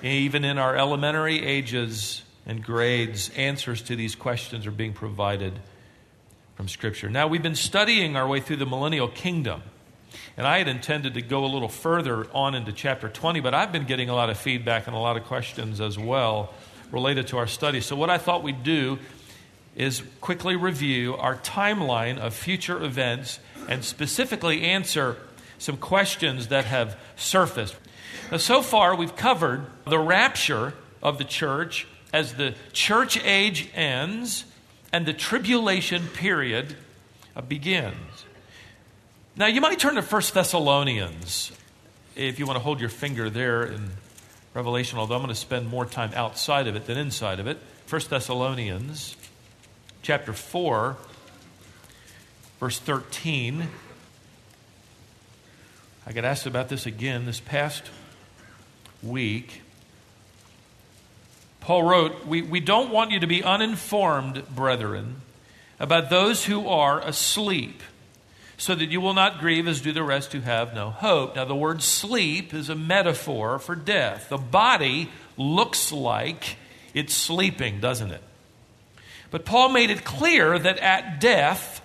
even 0.04 0.46
in 0.46 0.58
our 0.58 0.76
elementary 0.76 1.44
ages 1.44 2.22
and 2.46 2.64
grades, 2.64 3.30
answers 3.36 3.82
to 3.84 3.96
these 3.96 4.16
questions 4.16 4.66
are 4.66 4.72
being 4.72 4.94
provided 4.94 5.60
from 6.56 6.68
Scripture. 6.68 7.10
Now, 7.10 7.28
we've 7.28 7.44
been 7.44 7.56
studying 7.56 8.16
our 8.16 8.28
way 8.28 8.40
through 8.40 8.58
the 8.58 8.66
millennial 8.66 9.08
kingdom, 9.08 9.64
and 10.38 10.48
I 10.48 10.60
had 10.60 10.68
intended 10.68 11.16
to 11.16 11.22
go 11.22 11.44
a 11.44 11.48
little 11.48 11.70
further 11.70 12.26
on 12.34 12.56
into 12.56 12.72
chapter 12.72 13.10
20, 13.10 13.42
but 13.42 13.54
I've 13.54 13.72
been 13.72 13.86
getting 13.86 14.10
a 14.10 14.16
lot 14.16 14.30
of 14.30 14.38
feedback 14.38 14.88
and 14.88 14.96
a 14.96 15.00
lot 15.00 15.18
of 15.18 15.26
questions 15.26 15.82
as 15.82 16.00
well 16.00 16.54
related 16.92 17.28
to 17.28 17.38
our 17.38 17.48
study. 17.48 17.82
So, 17.82 17.96
what 17.96 18.10
I 18.10 18.18
thought 18.18 18.44
we'd 18.44 18.64
do 18.64 18.98
is 19.78 20.02
quickly 20.20 20.56
review 20.56 21.16
our 21.16 21.38
timeline 21.38 22.18
of 22.18 22.34
future 22.34 22.84
events 22.84 23.40
and 23.70 23.86
specifically 23.86 24.64
answer 24.64 25.18
some 25.60 25.78
questions 25.78 26.48
that 26.48 26.66
have 26.66 27.00
surfaced. 27.16 27.76
Now, 28.32 28.38
so 28.38 28.62
far, 28.62 28.96
we've 28.96 29.16
covered 29.16 29.66
the 29.86 30.00
rapture 30.00 30.74
of 31.02 31.20
the 31.20 31.24
church 31.24 31.88
as 32.12 32.34
the 32.34 32.56
church 32.74 33.24
age 33.24 33.70
ends 33.76 34.46
and 34.92 35.06
the 35.06 35.14
tribulation 35.14 36.08
period 36.08 36.76
begins. 37.48 38.26
Now, 39.36 39.46
you 39.46 39.62
might 39.62 39.78
turn 39.78 39.96
to 39.96 40.02
1 40.02 40.22
Thessalonians 40.34 41.52
if 42.16 42.40
you 42.40 42.48
want 42.48 42.58
to 42.58 42.64
hold 42.64 42.80
your 42.80 42.90
finger 42.90 43.30
there 43.30 43.64
in 43.64 43.92
Revelation, 44.56 44.98
although 44.98 45.14
I'm 45.14 45.22
going 45.22 45.30
to 45.30 45.36
spend 45.36 45.68
more 45.68 45.86
time 45.86 46.12
outside 46.16 46.66
of 46.66 46.76
it 46.76 46.88
than 46.88 46.98
inside 46.98 47.40
of 47.40 47.46
it. 47.46 47.60
1 47.90 48.02
Thessalonians 48.10 49.16
chapter 50.02 50.34
4 50.34 50.98
verse 52.60 52.80
13. 52.80 53.68
I 56.06 56.12
got 56.12 56.26
asked 56.26 56.46
about 56.46 56.70
this 56.70 56.86
again 56.86 57.26
this 57.26 57.40
past 57.40 57.84
week. 59.04 59.62
Paul 61.62 61.84
wrote, 61.84 62.26
we, 62.26 62.42
we 62.42 62.60
don't 62.60 62.92
want 62.92 63.12
you 63.12 63.20
to 63.20 63.28
be 63.28 63.44
uninformed, 63.44 64.48
brethren, 64.50 65.18
about 65.80 66.10
those 66.10 66.46
who 66.46 66.68
are 66.68 67.02
asleep, 67.02 67.84
so 68.58 68.74
that 68.74 68.90
you 68.90 69.02
will 69.02 69.14
not 69.14 69.40
grieve 69.40 69.68
as 69.68 69.82
do 69.82 69.92
the 69.92 70.02
rest 70.02 70.32
who 70.32 70.40
have 70.40 70.74
no 70.74 70.90
hope. 70.90 71.36
Now, 71.36 71.46
the 71.46 71.56
word 71.56 71.84
sleep 71.84 72.54
is 72.54 72.70
a 72.70 72.76
metaphor 72.76 73.60
for 73.60 73.76
death. 73.76 74.30
The 74.30 74.38
body 74.38 75.12
looks 75.36 75.92
like 75.92 76.56
it's 76.94 77.14
sleeping, 77.14 77.80
doesn't 77.80 78.12
it? 78.12 78.24
But 79.32 79.46
Paul 79.46 79.70
made 79.70 79.90
it 79.90 80.06
clear 80.06 80.58
that 80.58 80.80
at 80.80 81.20
death, 81.20 81.82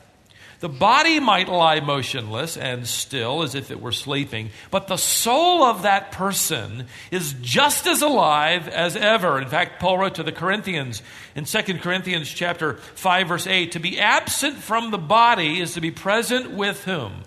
the 0.62 0.68
body 0.68 1.18
might 1.18 1.48
lie 1.48 1.80
motionless 1.80 2.56
and 2.56 2.86
still 2.86 3.42
as 3.42 3.56
if 3.56 3.72
it 3.72 3.80
were 3.80 3.90
sleeping, 3.90 4.50
but 4.70 4.86
the 4.86 4.96
soul 4.96 5.64
of 5.64 5.82
that 5.82 6.12
person 6.12 6.86
is 7.10 7.34
just 7.40 7.88
as 7.88 8.00
alive 8.00 8.68
as 8.68 8.94
ever. 8.94 9.40
In 9.40 9.48
fact, 9.48 9.80
Paul 9.80 9.98
wrote 9.98 10.14
to 10.14 10.22
the 10.22 10.30
Corinthians 10.30 11.02
in 11.34 11.46
2 11.46 11.78
Corinthians 11.78 12.30
chapter 12.30 12.74
5 12.74 13.26
verse 13.26 13.48
8, 13.48 13.72
to 13.72 13.80
be 13.80 13.98
absent 13.98 14.54
from 14.54 14.92
the 14.92 14.98
body 14.98 15.58
is 15.58 15.74
to 15.74 15.80
be 15.80 15.90
present 15.90 16.52
with 16.52 16.84
whom? 16.84 17.24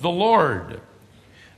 The 0.00 0.10
Lord. 0.10 0.80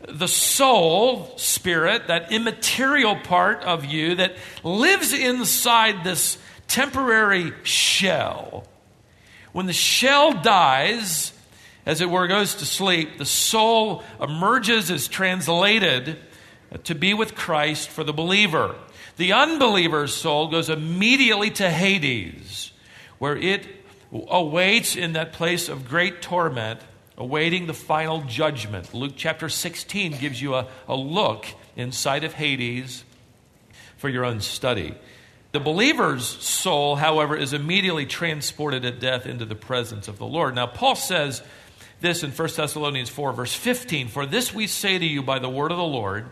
The 0.06 0.28
soul, 0.28 1.32
spirit, 1.38 2.08
that 2.08 2.32
immaterial 2.32 3.16
part 3.16 3.62
of 3.62 3.86
you 3.86 4.16
that 4.16 4.36
lives 4.62 5.14
inside 5.14 6.04
this 6.04 6.36
temporary 6.68 7.52
shell 7.64 8.66
when 9.52 9.66
the 9.66 9.72
shell 9.72 10.32
dies, 10.32 11.32
as 11.86 12.00
it 12.00 12.10
were, 12.10 12.28
goes 12.28 12.54
to 12.56 12.66
sleep, 12.66 13.18
the 13.18 13.24
soul 13.24 14.04
emerges, 14.20 14.90
is 14.90 15.08
translated 15.08 16.18
uh, 16.70 16.78
to 16.84 16.94
be 16.94 17.14
with 17.14 17.34
Christ 17.34 17.88
for 17.88 18.04
the 18.04 18.12
believer. 18.12 18.76
The 19.16 19.32
unbeliever's 19.32 20.14
soul 20.14 20.48
goes 20.48 20.68
immediately 20.68 21.50
to 21.50 21.70
Hades, 21.70 22.72
where 23.18 23.36
it 23.36 23.66
awaits 24.12 24.96
in 24.96 25.14
that 25.14 25.32
place 25.32 25.68
of 25.68 25.88
great 25.88 26.22
torment, 26.22 26.80
awaiting 27.16 27.66
the 27.66 27.74
final 27.74 28.20
judgment. 28.22 28.94
Luke 28.94 29.14
chapter 29.16 29.48
16 29.48 30.18
gives 30.18 30.40
you 30.40 30.54
a, 30.54 30.68
a 30.86 30.94
look 30.94 31.46
inside 31.74 32.22
of 32.22 32.34
Hades 32.34 33.02
for 33.96 34.08
your 34.08 34.24
own 34.24 34.40
study. 34.40 34.94
The 35.52 35.60
believer's 35.60 36.26
soul, 36.26 36.96
however, 36.96 37.34
is 37.34 37.54
immediately 37.54 38.04
transported 38.04 38.84
at 38.84 39.00
death 39.00 39.26
into 39.26 39.46
the 39.46 39.54
presence 39.54 40.06
of 40.06 40.18
the 40.18 40.26
Lord. 40.26 40.54
Now, 40.54 40.66
Paul 40.66 40.94
says 40.94 41.42
this 42.00 42.22
in 42.22 42.32
1 42.32 42.48
Thessalonians 42.54 43.08
4, 43.08 43.32
verse 43.32 43.54
15 43.54 44.08
For 44.08 44.26
this 44.26 44.52
we 44.52 44.66
say 44.66 44.98
to 44.98 45.06
you 45.06 45.22
by 45.22 45.38
the 45.38 45.48
word 45.48 45.70
of 45.70 45.78
the 45.78 45.84
Lord, 45.84 46.26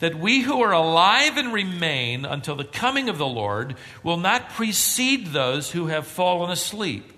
that 0.00 0.14
we 0.14 0.40
who 0.40 0.62
are 0.62 0.72
alive 0.72 1.36
and 1.36 1.52
remain 1.52 2.24
until 2.24 2.56
the 2.56 2.64
coming 2.64 3.08
of 3.08 3.18
the 3.18 3.26
Lord 3.26 3.76
will 4.02 4.16
not 4.16 4.50
precede 4.50 5.26
those 5.28 5.72
who 5.72 5.88
have 5.88 6.06
fallen 6.06 6.50
asleep. 6.50 7.12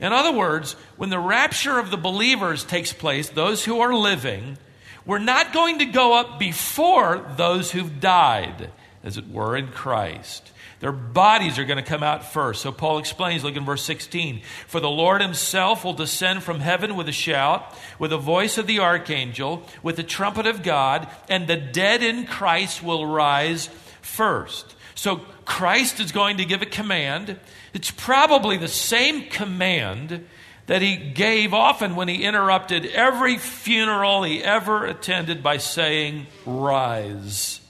In 0.00 0.12
other 0.12 0.32
words, 0.32 0.72
when 0.96 1.10
the 1.10 1.18
rapture 1.18 1.78
of 1.78 1.90
the 1.90 1.96
believers 1.96 2.64
takes 2.64 2.92
place, 2.92 3.28
those 3.28 3.64
who 3.64 3.80
are 3.80 3.94
living 3.94 4.58
We're 5.06 5.18
not 5.18 5.52
going 5.52 5.78
to 5.78 5.86
go 5.86 6.18
up 6.18 6.40
before 6.40 7.24
those 7.36 7.70
who've 7.70 8.00
died, 8.00 8.72
as 9.04 9.16
it 9.16 9.30
were, 9.30 9.56
in 9.56 9.68
Christ. 9.68 10.50
Their 10.80 10.92
bodies 10.92 11.58
are 11.58 11.64
going 11.64 11.82
to 11.82 11.88
come 11.88 12.02
out 12.02 12.32
first. 12.32 12.62
So 12.62 12.70
Paul 12.70 12.98
explains, 12.98 13.42
look 13.42 13.56
in 13.56 13.64
verse 13.64 13.82
16. 13.84 14.42
For 14.66 14.78
the 14.78 14.90
Lord 14.90 15.22
himself 15.22 15.84
will 15.84 15.94
descend 15.94 16.42
from 16.42 16.60
heaven 16.60 16.96
with 16.96 17.08
a 17.08 17.12
shout, 17.12 17.74
with 17.98 18.10
the 18.10 18.18
voice 18.18 18.58
of 18.58 18.66
the 18.66 18.80
archangel, 18.80 19.66
with 19.82 19.96
the 19.96 20.02
trumpet 20.02 20.46
of 20.46 20.62
God, 20.62 21.08
and 21.30 21.46
the 21.46 21.56
dead 21.56 22.02
in 22.02 22.26
Christ 22.26 22.82
will 22.82 23.06
rise 23.06 23.70
first. 24.02 24.74
So 24.94 25.16
Christ 25.46 25.98
is 26.00 26.12
going 26.12 26.38
to 26.38 26.44
give 26.44 26.60
a 26.60 26.66
command. 26.66 27.38
It's 27.72 27.90
probably 27.90 28.58
the 28.58 28.68
same 28.68 29.28
command 29.30 30.26
that 30.66 30.82
he 30.82 30.96
gave 30.96 31.54
often 31.54 31.96
when 31.96 32.08
he 32.08 32.24
interrupted 32.24 32.86
every 32.86 33.38
funeral 33.38 34.24
he 34.24 34.42
ever 34.42 34.84
attended 34.84 35.42
by 35.42 35.58
saying, 35.58 36.26
Rise. 36.44 37.60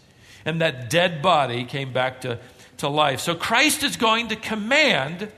And 0.45 0.61
that 0.61 0.89
dead 0.89 1.23
body 1.23 1.65
came 1.65 1.93
back 1.93 2.23
to 2.23 2.39
to 2.78 2.88
life. 2.88 3.21
So 3.21 3.35
Christ 3.35 3.83
is 3.83 3.97
going 3.97 4.28
to 4.28 4.37
command, 4.37 5.30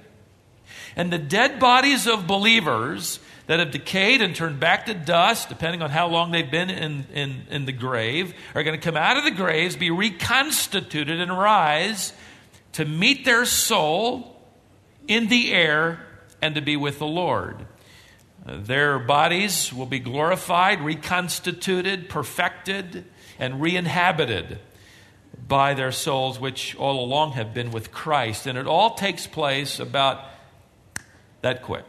and 0.97 1.13
the 1.13 1.19
dead 1.19 1.61
bodies 1.61 2.07
of 2.07 2.27
believers 2.27 3.21
that 3.47 3.61
have 3.61 3.71
decayed 3.71 4.21
and 4.21 4.37
turned 4.37 4.61
back 4.61 4.87
to 4.87 4.95
dust, 4.95 5.49
depending 5.49 5.81
on 5.81 5.91
how 5.91 6.07
long 6.09 6.31
they've 6.31 6.51
been 6.51 6.69
in, 6.69 7.07
in, 7.15 7.47
in 7.51 7.65
the 7.65 7.73
grave, 7.73 8.35
are 8.55 8.63
going 8.63 8.79
to 8.79 8.85
come 8.85 8.97
out 8.97 9.17
of 9.17 9.25
the 9.25 9.31
graves, 9.31 9.75
be 9.75 9.91
reconstituted, 9.91 11.21
and 11.21 11.37
rise 11.37 12.13
to 12.73 12.85
meet 12.85 13.25
their 13.25 13.45
soul 13.47 14.37
in 15.07 15.29
the 15.29 15.53
air 15.53 16.07
and 16.43 16.55
to 16.57 16.61
be 16.61 16.77
with 16.77 16.99
the 16.99 17.07
Lord. 17.07 17.67
Uh, 18.47 18.59
their 18.61 18.99
bodies 18.99 19.73
will 19.73 19.87
be 19.87 19.99
glorified, 19.99 20.81
reconstituted, 20.83 22.09
perfected, 22.09 23.05
and 23.39 23.61
re 23.61 23.75
inhabited 23.75 24.59
by 25.47 25.75
their 25.75 25.93
souls, 25.93 26.41
which 26.41 26.75
all 26.77 27.05
along 27.05 27.33
have 27.33 27.55
been 27.55 27.71
with 27.71 27.93
Christ. 27.93 28.47
And 28.47 28.59
it 28.59 28.67
all 28.67 28.95
takes 28.95 29.27
place 29.27 29.79
about 29.79 30.25
that 31.43 31.63
quick, 31.63 31.85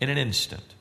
in 0.00 0.10
an 0.10 0.18
instant. 0.18 0.74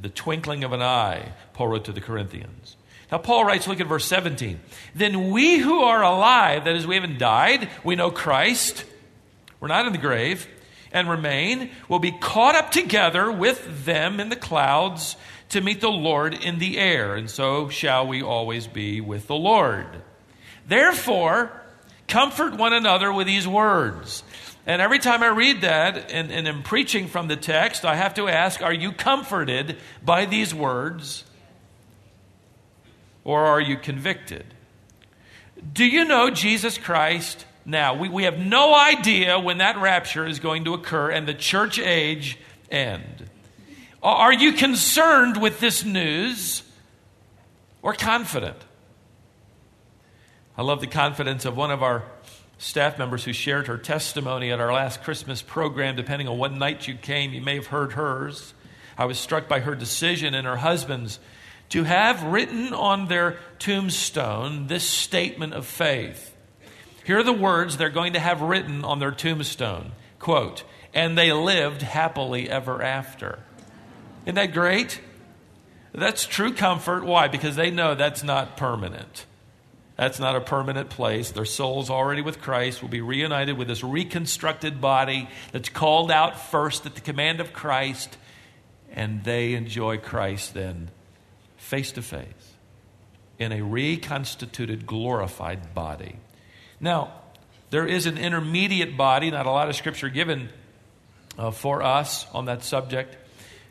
The 0.00 0.08
twinkling 0.08 0.64
of 0.64 0.72
an 0.72 0.82
eye, 0.82 1.32
Paul 1.52 1.68
wrote 1.68 1.84
to 1.86 1.92
the 1.92 2.00
Corinthians. 2.00 2.76
Now, 3.10 3.18
Paul 3.18 3.44
writes, 3.44 3.68
look 3.68 3.80
at 3.80 3.86
verse 3.86 4.04
17. 4.04 4.60
Then 4.94 5.30
we 5.30 5.58
who 5.58 5.82
are 5.82 6.02
alive, 6.02 6.64
that 6.64 6.74
is, 6.74 6.86
we 6.86 6.96
haven't 6.96 7.18
died, 7.18 7.68
we 7.84 7.94
know 7.94 8.10
Christ, 8.10 8.84
we're 9.60 9.68
not 9.68 9.86
in 9.86 9.92
the 9.92 9.98
grave, 9.98 10.48
and 10.92 11.08
remain, 11.08 11.70
will 11.88 11.98
be 11.98 12.12
caught 12.12 12.56
up 12.56 12.70
together 12.70 13.30
with 13.30 13.84
them 13.84 14.18
in 14.18 14.28
the 14.28 14.36
clouds 14.36 15.16
to 15.50 15.60
meet 15.60 15.80
the 15.80 15.88
Lord 15.88 16.34
in 16.34 16.58
the 16.58 16.78
air. 16.78 17.14
And 17.14 17.30
so 17.30 17.68
shall 17.68 18.06
we 18.06 18.22
always 18.22 18.66
be 18.66 19.00
with 19.00 19.26
the 19.26 19.36
Lord. 19.36 19.86
Therefore, 20.66 21.50
comfort 22.08 22.56
one 22.56 22.72
another 22.72 23.12
with 23.12 23.26
these 23.26 23.46
words. 23.46 24.22
And 24.66 24.82
every 24.82 24.98
time 24.98 25.22
I 25.22 25.28
read 25.28 25.60
that 25.60 26.10
and, 26.10 26.32
and 26.32 26.48
am 26.48 26.64
preaching 26.64 27.06
from 27.06 27.28
the 27.28 27.36
text, 27.36 27.84
I 27.84 27.94
have 27.94 28.14
to 28.14 28.28
ask 28.28 28.60
Are 28.62 28.74
you 28.74 28.92
comforted 28.92 29.78
by 30.04 30.26
these 30.26 30.52
words? 30.52 31.24
Or 33.22 33.44
are 33.44 33.60
you 33.60 33.76
convicted? 33.76 34.44
Do 35.72 35.84
you 35.84 36.04
know 36.04 36.30
Jesus 36.30 36.78
Christ 36.78 37.44
now? 37.64 37.94
We, 37.94 38.08
we 38.08 38.24
have 38.24 38.38
no 38.38 38.74
idea 38.74 39.38
when 39.38 39.58
that 39.58 39.78
rapture 39.78 40.26
is 40.26 40.38
going 40.38 40.64
to 40.64 40.74
occur 40.74 41.10
and 41.10 41.26
the 41.26 41.34
church 41.34 41.78
age 41.78 42.38
end. 42.70 43.28
Are 44.06 44.32
you 44.32 44.52
concerned 44.52 45.36
with 45.36 45.58
this 45.58 45.84
news 45.84 46.62
or 47.82 47.92
confident? 47.92 48.56
I 50.56 50.62
love 50.62 50.80
the 50.80 50.86
confidence 50.86 51.44
of 51.44 51.56
one 51.56 51.72
of 51.72 51.82
our 51.82 52.04
staff 52.56 53.00
members 53.00 53.24
who 53.24 53.32
shared 53.32 53.66
her 53.66 53.76
testimony 53.76 54.52
at 54.52 54.60
our 54.60 54.72
last 54.72 55.02
Christmas 55.02 55.42
program. 55.42 55.96
Depending 55.96 56.28
on 56.28 56.38
what 56.38 56.52
night 56.52 56.86
you 56.86 56.94
came, 56.94 57.34
you 57.34 57.40
may 57.40 57.56
have 57.56 57.66
heard 57.66 57.94
hers. 57.94 58.54
I 58.96 59.06
was 59.06 59.18
struck 59.18 59.48
by 59.48 59.58
her 59.58 59.74
decision 59.74 60.34
and 60.34 60.46
her 60.46 60.58
husband's 60.58 61.18
to 61.70 61.82
have 61.82 62.22
written 62.22 62.72
on 62.72 63.08
their 63.08 63.38
tombstone 63.58 64.68
this 64.68 64.84
statement 64.84 65.52
of 65.52 65.66
faith. 65.66 66.32
Here 67.02 67.18
are 67.18 67.24
the 67.24 67.32
words 67.32 67.76
they're 67.76 67.90
going 67.90 68.12
to 68.12 68.20
have 68.20 68.40
written 68.40 68.84
on 68.84 69.00
their 69.00 69.10
tombstone 69.10 69.90
quote, 70.20 70.62
and 70.94 71.18
they 71.18 71.32
lived 71.32 71.82
happily 71.82 72.48
ever 72.48 72.80
after. 72.80 73.40
Isn't 74.26 74.34
that 74.34 74.52
great? 74.52 75.00
That's 75.94 76.26
true 76.26 76.52
comfort. 76.52 77.04
Why? 77.04 77.28
Because 77.28 77.56
they 77.56 77.70
know 77.70 77.94
that's 77.94 78.22
not 78.22 78.56
permanent. 78.56 79.24
That's 79.96 80.20
not 80.20 80.36
a 80.36 80.42
permanent 80.42 80.90
place. 80.90 81.30
Their 81.30 81.46
souls 81.46 81.88
already 81.88 82.20
with 82.20 82.42
Christ 82.42 82.82
will 82.82 82.90
be 82.90 83.00
reunited 83.00 83.56
with 83.56 83.68
this 83.68 83.82
reconstructed 83.82 84.80
body 84.80 85.28
that's 85.52 85.70
called 85.70 86.10
out 86.10 86.38
first 86.38 86.84
at 86.84 86.94
the 86.94 87.00
command 87.00 87.40
of 87.40 87.54
Christ, 87.54 88.18
and 88.92 89.24
they 89.24 89.54
enjoy 89.54 89.96
Christ 89.96 90.52
then 90.52 90.90
face 91.56 91.92
to 91.92 92.02
face 92.02 92.26
in 93.38 93.52
a 93.52 93.62
reconstituted, 93.62 94.86
glorified 94.86 95.74
body. 95.74 96.16
Now, 96.78 97.12
there 97.70 97.86
is 97.86 98.06
an 98.06 98.18
intermediate 98.18 98.96
body, 98.96 99.30
not 99.30 99.46
a 99.46 99.50
lot 99.50 99.68
of 99.68 99.76
scripture 99.76 100.08
given 100.08 100.50
uh, 101.38 101.50
for 101.50 101.82
us 101.82 102.26
on 102.32 102.46
that 102.46 102.62
subject, 102.62 103.16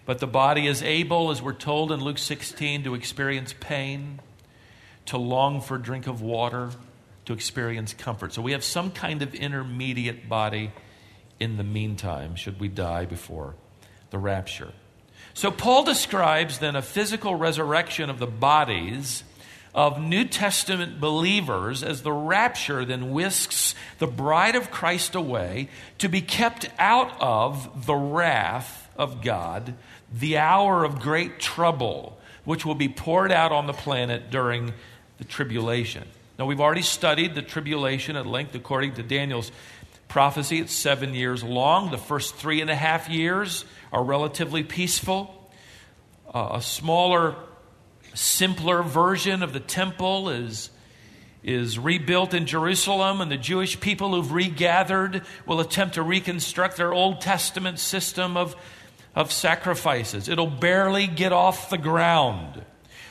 but 0.06 0.20
the 0.20 0.28
body 0.28 0.68
is 0.68 0.82
able, 0.84 1.32
as 1.32 1.41
we're 1.41 1.54
told 1.54 1.91
in 1.91 2.00
Luke 2.04 2.18
16, 2.18 2.84
to 2.84 2.96
experience 2.96 3.54
pain 3.60 4.20
to 5.08 5.18
long 5.18 5.62
for 5.62 5.76
a 5.76 5.82
drink 5.82 6.08
of 6.08 6.22
water, 6.22 6.72
to 7.26 7.34
experience 7.34 7.94
comfort. 7.94 8.34
So 8.34 8.41
we 8.41 8.52
have 8.54 8.63
some 8.63 8.91
kind 8.91 9.22
of 9.22 9.34
intermediate 9.34 10.30
body 10.30 10.72
in 11.39 11.58
the 11.58 11.63
meantime, 11.63 12.36
should 12.36 12.60
we 12.60 12.68
die 12.68 13.06
before 13.06 13.56
the 14.10 14.18
rapture. 14.18 14.72
So 15.34 15.52
Paul 15.52 15.84
describes 15.84 16.60
then 16.60 16.76
a 16.76 16.82
physical 16.82 17.36
resurrection 17.36 18.10
of 18.10 18.20
the 18.20 18.28
bodies 18.28 19.24
of 19.74 20.00
New 20.00 20.24
Testament 20.24 21.02
believers 21.02 21.84
as 21.84 22.02
the 22.02 22.12
rapture 22.12 22.86
then 22.86 23.12
whisks 23.12 23.76
the 24.00 24.08
bride 24.08 24.56
of 24.56 24.72
Christ 24.72 25.15
away 25.15 25.68
to 25.98 26.08
be 26.08 26.22
kept 26.22 26.70
out 26.80 27.12
of 27.20 27.86
the 27.86 27.96
wrath 27.96 28.89
of 28.96 29.22
God, 29.22 29.74
the 30.13 30.38
hour 30.38 30.84
of 30.84 31.00
great 31.00 31.39
trouble, 31.39 32.18
which 32.44 32.65
will 32.65 32.76
be 32.76 32.89
poured 32.89 33.32
out 33.32 33.52
on 33.52 33.68
the 33.68 33.74
planet 33.74 34.30
during 34.30 34.74
the 35.18 35.24
tribulation. 35.24 36.04
Now, 36.38 36.46
we've 36.46 36.60
already 36.60 36.82
studied 36.82 37.34
the 37.34 37.41
tribulation 37.41 38.15
at 38.15 38.26
length 38.26 38.56
according 38.56 38.96
to 38.96 39.04
Daniel's 39.04 39.52
prophecy. 40.08 40.60
It's 40.60 40.74
seven 40.74 41.13
years 41.13 41.44
long. 41.44 41.91
The 41.91 41.98
first 41.98 42.36
three 42.36 42.62
and 42.62 42.70
a 42.70 42.76
half 42.76 43.10
years 43.10 43.65
are 43.91 44.04
relatively 44.04 44.63
peaceful. 44.63 45.50
Uh, 46.34 46.50
a 46.54 46.62
smaller, 46.62 47.36
simpler 48.13 48.84
version 48.84 49.44
of 49.44 49.54
the 49.54 49.60
temple 49.60 50.30
is, 50.30 50.70
is 51.44 51.80
rebuilt 51.80 52.34
in 52.34 52.46
Jerusalem, 52.46 53.22
and 53.22 53.32
the 53.32 53.38
Jewish 53.38 53.80
people 53.80 54.13
who've 54.13 54.34
regathered 54.34 55.24
will 55.46 55.62
attempt 55.62 55.96
to 55.96 56.02
reconstruct 56.02 56.76
their 56.76 56.94
Old 56.94 57.22
Testament 57.22 57.80
system 57.80 58.36
of, 58.36 58.56
of 59.15 59.32
sacrifices. 59.32 60.30
It'll 60.30 60.47
barely 60.47 61.08
get 61.08 61.32
off 61.32 61.69
the 61.69 61.78
ground 61.78 62.63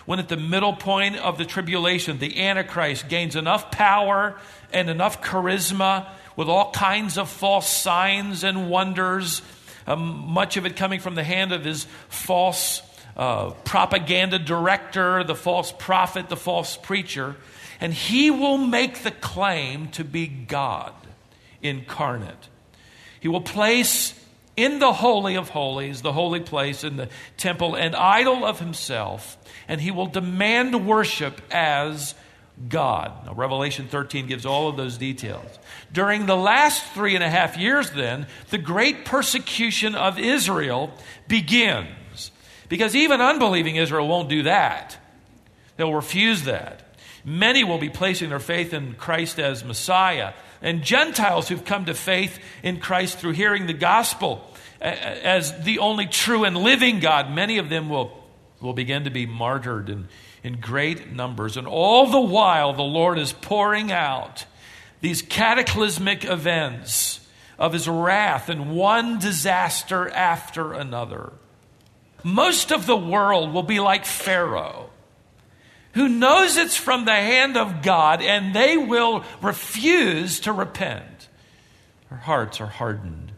when 0.07 0.19
at 0.19 0.29
the 0.29 0.37
middle 0.37 0.75
point 0.75 1.17
of 1.17 1.39
the 1.39 1.45
tribulation, 1.45 2.19
the 2.19 2.43
Antichrist 2.47 3.09
gains 3.09 3.37
enough 3.37 3.71
power 3.71 4.39
and 4.73 4.91
enough 4.91 5.23
charisma 5.23 6.09
with 6.37 6.49
all 6.49 6.71
kinds 6.73 7.17
of 7.17 7.29
false 7.29 7.69
signs 7.69 8.45
and 8.45 8.69
wonders, 8.69 9.41
um, 9.87 10.01
much 10.29 10.57
of 10.57 10.67
it 10.67 10.77
coming 10.77 11.01
from 11.01 11.15
the 11.15 11.25
hand 11.25 11.53
of 11.53 11.65
his 11.65 11.87
false 12.09 12.83
uh, 13.17 13.51
propaganda 13.65 14.39
director, 14.39 15.25
the 15.25 15.35
false 15.35 15.73
prophet, 15.73 16.29
the 16.29 16.37
false 16.37 16.77
preacher. 16.77 17.37
And 17.81 17.93
he 17.95 18.31
will 18.31 18.59
make 18.59 19.03
the 19.03 19.11
claim 19.11 19.89
to 19.93 20.05
be 20.05 20.27
God 20.27 20.93
incarnate. 21.63 22.49
He 23.21 23.29
will 23.29 23.41
place 23.41 24.19
in 24.57 24.79
the 24.79 24.93
Holy 24.93 25.37
of 25.37 25.51
Holies, 25.51 26.03
the 26.03 26.13
holy 26.13 26.41
place 26.41 26.85
in 26.85 26.97
the 26.97 27.09
temple, 27.37 27.75
an 27.75 27.95
idol 27.95 28.45
of 28.45 28.61
himself 28.61 29.37
and 29.69 29.81
he 29.81 29.91
will 29.91 30.07
demand 30.07 30.87
worship 30.87 31.41
as 31.51 32.15
God. 32.69 33.27
Now, 33.27 33.35
Revelation 33.35 33.89
13 33.89 34.27
gives 34.27 34.47
all 34.47 34.69
of 34.69 34.77
those 34.77 34.97
details. 34.97 35.59
During 35.93 36.27
the 36.27 36.37
last 36.37 36.85
three 36.93 37.15
and 37.15 37.25
a 37.25 37.31
half 37.31 37.57
years, 37.57 37.91
then, 37.91 38.27
the 38.51 38.59
great 38.59 39.05
persecution 39.05 39.95
of 39.95 40.19
Israel 40.19 40.93
begins. 41.27 42.31
Because 42.69 42.95
even 42.95 43.21
unbelieving 43.21 43.77
Israel 43.77 44.07
won't 44.07 44.29
do 44.29 44.45
that, 44.45 44.97
they'll 45.77 45.95
refuse 45.95 46.45
that. 46.45 46.81
Many 47.25 47.65
will 47.65 47.79
be 47.79 47.89
placing 47.89 48.29
their 48.29 48.39
faith 48.39 48.75
in 48.75 48.95
Christ 48.95 49.41
as 49.41 49.65
Messiah. 49.65 50.35
And 50.65 50.83
Gentiles 50.83 51.47
who've 51.49 51.65
come 51.65 51.85
to 51.85 51.95
faith 51.95 52.41
in 52.65 52.81
Christ 52.81 53.19
through 53.19 53.33
hearing 53.33 53.69
the 53.69 53.73
gospel 53.73 54.51
as 54.81 55.63
the 55.63 55.79
only 55.79 56.07
true 56.07 56.43
and 56.43 56.57
living 56.57 56.99
God, 56.99 57.31
many 57.31 57.59
of 57.59 57.69
them 57.69 57.89
will 57.89 58.25
will 58.65 58.73
begin 58.73 59.05
to 59.05 59.11
be 59.11 59.27
martyred 59.27 59.89
in, 59.89 60.09
in 60.43 60.59
great 60.59 61.13
numbers. 61.13 61.57
And 61.57 61.67
all 61.67 62.07
the 62.07 62.21
while, 62.21 62.73
the 62.73 62.83
Lord 62.83 63.19
is 63.19 63.33
pouring 63.33 63.93
out 63.93 64.47
these 65.01 65.23
cataclysmic 65.23 66.25
events 66.25 67.21
of 67.59 67.73
his 67.73 67.87
wrath 67.87 68.49
and 68.49 68.75
one 68.75 69.19
disaster 69.19 70.09
after 70.09 70.73
another. 70.73 71.33
Most 72.25 72.73
of 72.73 72.87
the 72.87 72.97
world 72.97 73.53
will 73.53 73.63
be 73.63 73.81
like 73.81 74.07
Pharaoh, 74.07 74.89
who 75.95 76.09
knows 76.09 76.57
it's 76.57 76.77
from 76.77 77.05
the 77.05 77.13
hand 77.13 77.57
of 77.57 77.83
God 77.83 78.21
and 78.23 78.55
they 78.55 78.77
will 78.77 79.25
refuse 79.41 80.41
to 80.41 80.53
repent. 80.53 81.29
Their 82.11 82.19
hearts 82.19 82.61
are 82.61 82.67
hardened. 82.67 83.33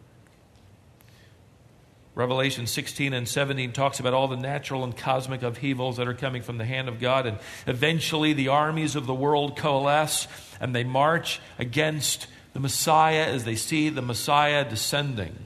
Revelation 2.16 2.66
16 2.66 3.12
and 3.12 3.28
17 3.28 3.72
talks 3.72 4.00
about 4.00 4.14
all 4.14 4.26
the 4.26 4.38
natural 4.38 4.84
and 4.84 4.96
cosmic 4.96 5.42
upheavals 5.42 5.98
that 5.98 6.08
are 6.08 6.14
coming 6.14 6.40
from 6.40 6.56
the 6.56 6.64
hand 6.64 6.88
of 6.88 6.98
God. 6.98 7.26
And 7.26 7.38
eventually, 7.66 8.32
the 8.32 8.48
armies 8.48 8.96
of 8.96 9.06
the 9.06 9.14
world 9.14 9.58
coalesce 9.58 10.26
and 10.58 10.74
they 10.74 10.82
march 10.82 11.40
against 11.58 12.26
the 12.54 12.60
Messiah 12.60 13.26
as 13.26 13.44
they 13.44 13.54
see 13.54 13.90
the 13.90 14.00
Messiah 14.00 14.66
descending 14.66 15.36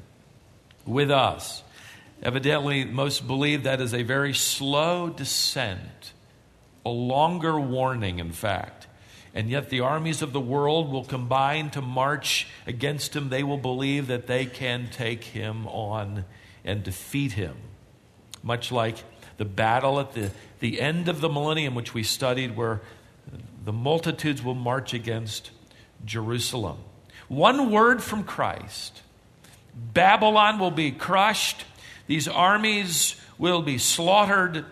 with 0.86 1.10
us. 1.10 1.64
Evidently, 2.22 2.84
most 2.84 3.26
believe 3.26 3.64
that 3.64 3.80
is 3.80 3.92
a 3.92 4.04
very 4.04 4.32
slow 4.32 5.08
descent, 5.08 6.12
a 6.84 6.90
longer 6.90 7.58
warning, 7.58 8.18
in 8.18 8.32
fact. 8.32 8.86
And 9.34 9.48
yet, 9.48 9.70
the 9.70 9.80
armies 9.80 10.22
of 10.22 10.32
the 10.32 10.40
world 10.40 10.90
will 10.90 11.04
combine 11.04 11.70
to 11.70 11.80
march 11.80 12.48
against 12.66 13.14
him. 13.14 13.28
They 13.28 13.42
will 13.42 13.58
believe 13.58 14.08
that 14.08 14.26
they 14.26 14.46
can 14.46 14.88
take 14.90 15.22
him 15.24 15.66
on 15.68 16.24
and 16.64 16.82
defeat 16.82 17.32
him. 17.32 17.56
Much 18.42 18.72
like 18.72 19.04
the 19.36 19.44
battle 19.44 20.00
at 20.00 20.14
the, 20.14 20.30
the 20.58 20.80
end 20.80 21.08
of 21.08 21.20
the 21.20 21.28
millennium, 21.28 21.74
which 21.74 21.94
we 21.94 22.02
studied, 22.02 22.56
where 22.56 22.80
the 23.64 23.72
multitudes 23.72 24.42
will 24.42 24.54
march 24.54 24.94
against 24.94 25.50
Jerusalem. 26.04 26.78
One 27.28 27.70
word 27.70 28.02
from 28.02 28.24
Christ 28.24 29.02
Babylon 29.74 30.58
will 30.58 30.72
be 30.72 30.90
crushed, 30.90 31.64
these 32.06 32.26
armies 32.26 33.14
will 33.38 33.62
be 33.62 33.78
slaughtered, 33.78 34.64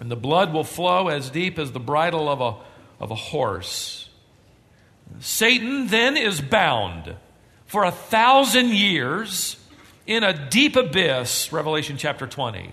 and 0.00 0.10
the 0.10 0.16
blood 0.16 0.52
will 0.52 0.64
flow 0.64 1.08
as 1.08 1.30
deep 1.30 1.58
as 1.58 1.72
the 1.72 1.78
bridle 1.78 2.28
of 2.28 2.40
a, 2.40 2.56
of 2.98 3.10
a 3.10 3.14
horse. 3.14 4.08
Satan 5.20 5.88
then 5.88 6.16
is 6.16 6.40
bound 6.40 7.14
for 7.66 7.84
a 7.84 7.90
thousand 7.90 8.70
years 8.70 9.56
in 10.06 10.24
a 10.24 10.48
deep 10.48 10.74
abyss, 10.74 11.52
Revelation 11.52 11.98
chapter 11.98 12.26
20. 12.26 12.72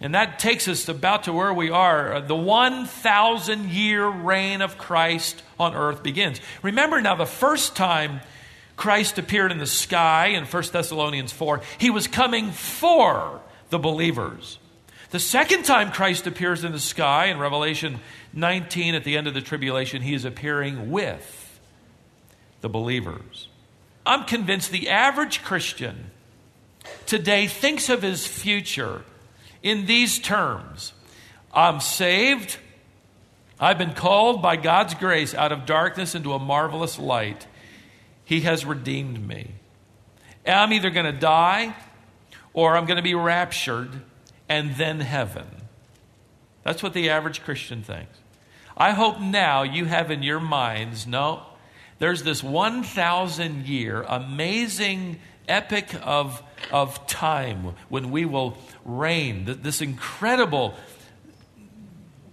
And 0.00 0.14
that 0.14 0.38
takes 0.38 0.68
us 0.68 0.88
about 0.88 1.24
to 1.24 1.32
where 1.32 1.52
we 1.52 1.70
are. 1.70 2.14
Uh, 2.14 2.20
the 2.20 2.36
1,000 2.36 3.70
year 3.70 4.06
reign 4.06 4.60
of 4.60 4.78
Christ 4.78 5.42
on 5.58 5.74
earth 5.74 6.02
begins. 6.02 6.40
Remember 6.62 7.00
now, 7.00 7.16
the 7.16 7.26
first 7.26 7.74
time 7.74 8.20
Christ 8.76 9.18
appeared 9.18 9.50
in 9.50 9.58
the 9.58 9.66
sky 9.66 10.28
in 10.28 10.44
1 10.44 10.62
Thessalonians 10.70 11.32
4, 11.32 11.62
he 11.78 11.90
was 11.90 12.06
coming 12.06 12.52
for 12.52 13.40
the 13.70 13.78
believers. 13.78 14.58
The 15.10 15.20
second 15.20 15.64
time 15.64 15.92
Christ 15.92 16.26
appears 16.26 16.64
in 16.64 16.72
the 16.72 16.80
sky 16.80 17.26
in 17.26 17.38
Revelation 17.38 18.00
19 18.32 18.94
at 18.94 19.04
the 19.04 19.16
end 19.16 19.26
of 19.26 19.34
the 19.34 19.40
tribulation, 19.40 20.02
he 20.02 20.14
is 20.14 20.24
appearing 20.24 20.90
with 20.90 21.60
the 22.60 22.68
believers. 22.68 23.48
I'm 24.04 24.24
convinced 24.24 24.70
the 24.70 24.88
average 24.88 25.42
Christian 25.42 26.10
today 27.06 27.46
thinks 27.46 27.88
of 27.88 28.02
his 28.02 28.26
future 28.26 29.02
in 29.62 29.86
these 29.86 30.18
terms 30.18 30.92
I'm 31.52 31.80
saved. 31.80 32.58
I've 33.58 33.78
been 33.78 33.94
called 33.94 34.42
by 34.42 34.56
God's 34.56 34.92
grace 34.94 35.34
out 35.34 35.50
of 35.50 35.64
darkness 35.64 36.14
into 36.14 36.34
a 36.34 36.38
marvelous 36.38 36.98
light. 36.98 37.46
He 38.26 38.42
has 38.42 38.66
redeemed 38.66 39.26
me. 39.26 39.52
I'm 40.46 40.74
either 40.74 40.90
going 40.90 41.06
to 41.06 41.18
die 41.18 41.74
or 42.52 42.76
I'm 42.76 42.84
going 42.84 42.98
to 42.98 43.02
be 43.02 43.14
raptured 43.14 44.02
and 44.48 44.76
then 44.76 45.00
heaven. 45.00 45.46
That's 46.62 46.82
what 46.82 46.94
the 46.94 47.10
average 47.10 47.42
Christian 47.42 47.82
thinks. 47.82 48.18
I 48.76 48.90
hope 48.90 49.20
now 49.20 49.62
you 49.62 49.86
have 49.86 50.10
in 50.10 50.22
your 50.22 50.40
minds 50.40 51.06
no, 51.06 51.42
there's 51.98 52.22
this 52.22 52.42
1,000 52.42 53.66
year 53.66 54.02
amazing 54.02 55.18
epic 55.48 55.94
of, 56.02 56.42
of 56.70 57.06
time 57.06 57.74
when 57.88 58.10
we 58.10 58.24
will 58.24 58.58
reign, 58.84 59.44
this 59.62 59.80
incredible 59.80 60.74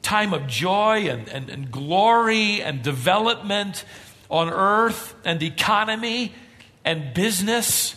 time 0.02 0.34
of 0.34 0.48
joy 0.48 1.08
and, 1.08 1.30
and, 1.30 1.50
and 1.50 1.72
glory 1.72 2.62
and 2.62 2.84
development 2.84 3.86
on 4.30 4.50
earth 4.50 5.16
and 5.24 5.42
economy 5.42 6.34
and 6.84 7.14
business 7.14 7.96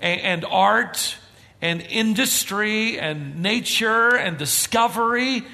and, 0.00 0.20
and 0.20 0.44
art 0.44 1.16
and 1.62 1.82
industry 1.82 2.98
and 2.98 3.42
nature 3.42 4.16
and 4.16 4.38
discovery 4.38 5.44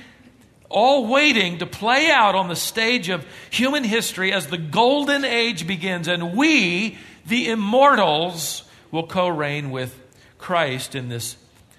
all 0.68 1.06
waiting 1.06 1.58
to 1.58 1.66
play 1.66 2.10
out 2.10 2.34
on 2.34 2.48
the 2.48 2.56
stage 2.56 3.08
of 3.08 3.26
human 3.50 3.84
history 3.84 4.32
as 4.32 4.48
the 4.48 4.58
golden 4.58 5.24
age 5.24 5.66
begins, 5.66 6.08
and 6.08 6.36
we, 6.36 6.98
the 7.26 7.48
immortals, 7.48 8.64
will 8.90 9.06
co 9.06 9.28
reign 9.28 9.70
with 9.70 9.98
Christ 10.38 10.94
in 10.94 11.08
this 11.08 11.36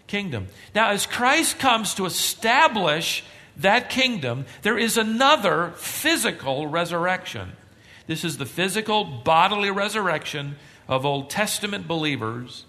kingdom. 0.07 0.47
Now, 0.73 0.91
as 0.91 1.05
Christ 1.05 1.59
comes 1.59 1.93
to 1.95 2.05
establish 2.05 3.23
that 3.57 3.89
kingdom, 3.89 4.45
there 4.61 4.77
is 4.77 4.97
another 4.97 5.73
physical 5.77 6.67
resurrection. 6.67 7.53
This 8.05 8.23
is 8.23 8.37
the 8.37 8.45
physical, 8.45 9.03
bodily 9.03 9.71
resurrection 9.71 10.55
of 10.87 11.05
Old 11.05 11.29
Testament 11.29 11.87
believers 11.87 12.65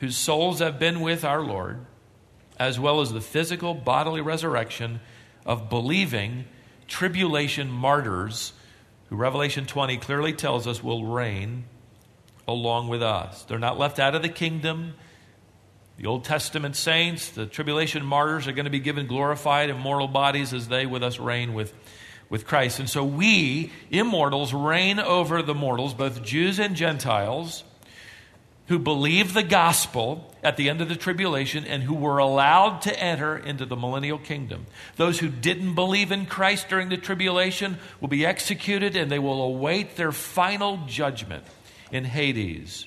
whose 0.00 0.16
souls 0.16 0.58
have 0.58 0.78
been 0.78 1.00
with 1.00 1.24
our 1.24 1.42
Lord, 1.42 1.84
as 2.58 2.80
well 2.80 3.00
as 3.00 3.12
the 3.12 3.20
physical, 3.20 3.74
bodily 3.74 4.20
resurrection 4.20 5.00
of 5.46 5.70
believing 5.70 6.46
tribulation 6.88 7.70
martyrs 7.70 8.52
who 9.08 9.16
Revelation 9.16 9.66
20 9.66 9.98
clearly 9.98 10.32
tells 10.32 10.66
us 10.66 10.82
will 10.82 11.04
reign 11.04 11.64
along 12.48 12.88
with 12.88 13.02
us. 13.02 13.42
They're 13.44 13.58
not 13.58 13.78
left 13.78 13.98
out 13.98 14.14
of 14.14 14.22
the 14.22 14.28
kingdom. 14.28 14.94
The 15.98 16.06
Old 16.06 16.24
Testament 16.24 16.76
saints, 16.76 17.30
the 17.30 17.44
tribulation 17.44 18.04
martyrs, 18.04 18.46
are 18.46 18.52
going 18.52 18.64
to 18.64 18.70
be 18.70 18.80
given 18.80 19.06
glorified 19.06 19.68
immortal 19.68 20.08
bodies 20.08 20.54
as 20.54 20.68
they 20.68 20.86
with 20.86 21.02
us 21.02 21.18
reign 21.18 21.52
with, 21.54 21.74
with 22.30 22.46
Christ. 22.46 22.78
And 22.78 22.88
so 22.88 23.04
we, 23.04 23.72
immortals, 23.90 24.54
reign 24.54 24.98
over 24.98 25.42
the 25.42 25.54
mortals, 25.54 25.92
both 25.92 26.22
Jews 26.22 26.58
and 26.58 26.74
Gentiles 26.74 27.64
who 28.70 28.78
believed 28.78 29.34
the 29.34 29.42
gospel 29.42 30.32
at 30.44 30.56
the 30.56 30.70
end 30.70 30.80
of 30.80 30.88
the 30.88 30.94
tribulation 30.94 31.64
and 31.64 31.82
who 31.82 31.92
were 31.92 32.18
allowed 32.18 32.80
to 32.80 33.02
enter 33.02 33.36
into 33.36 33.66
the 33.66 33.74
millennial 33.74 34.16
kingdom. 34.16 34.64
Those 34.94 35.18
who 35.18 35.28
didn't 35.28 35.74
believe 35.74 36.12
in 36.12 36.24
Christ 36.24 36.68
during 36.68 36.88
the 36.88 36.96
tribulation 36.96 37.78
will 38.00 38.06
be 38.06 38.24
executed 38.24 38.94
and 38.94 39.10
they 39.10 39.18
will 39.18 39.42
await 39.42 39.96
their 39.96 40.12
final 40.12 40.78
judgment 40.86 41.42
in 41.90 42.04
Hades. 42.04 42.86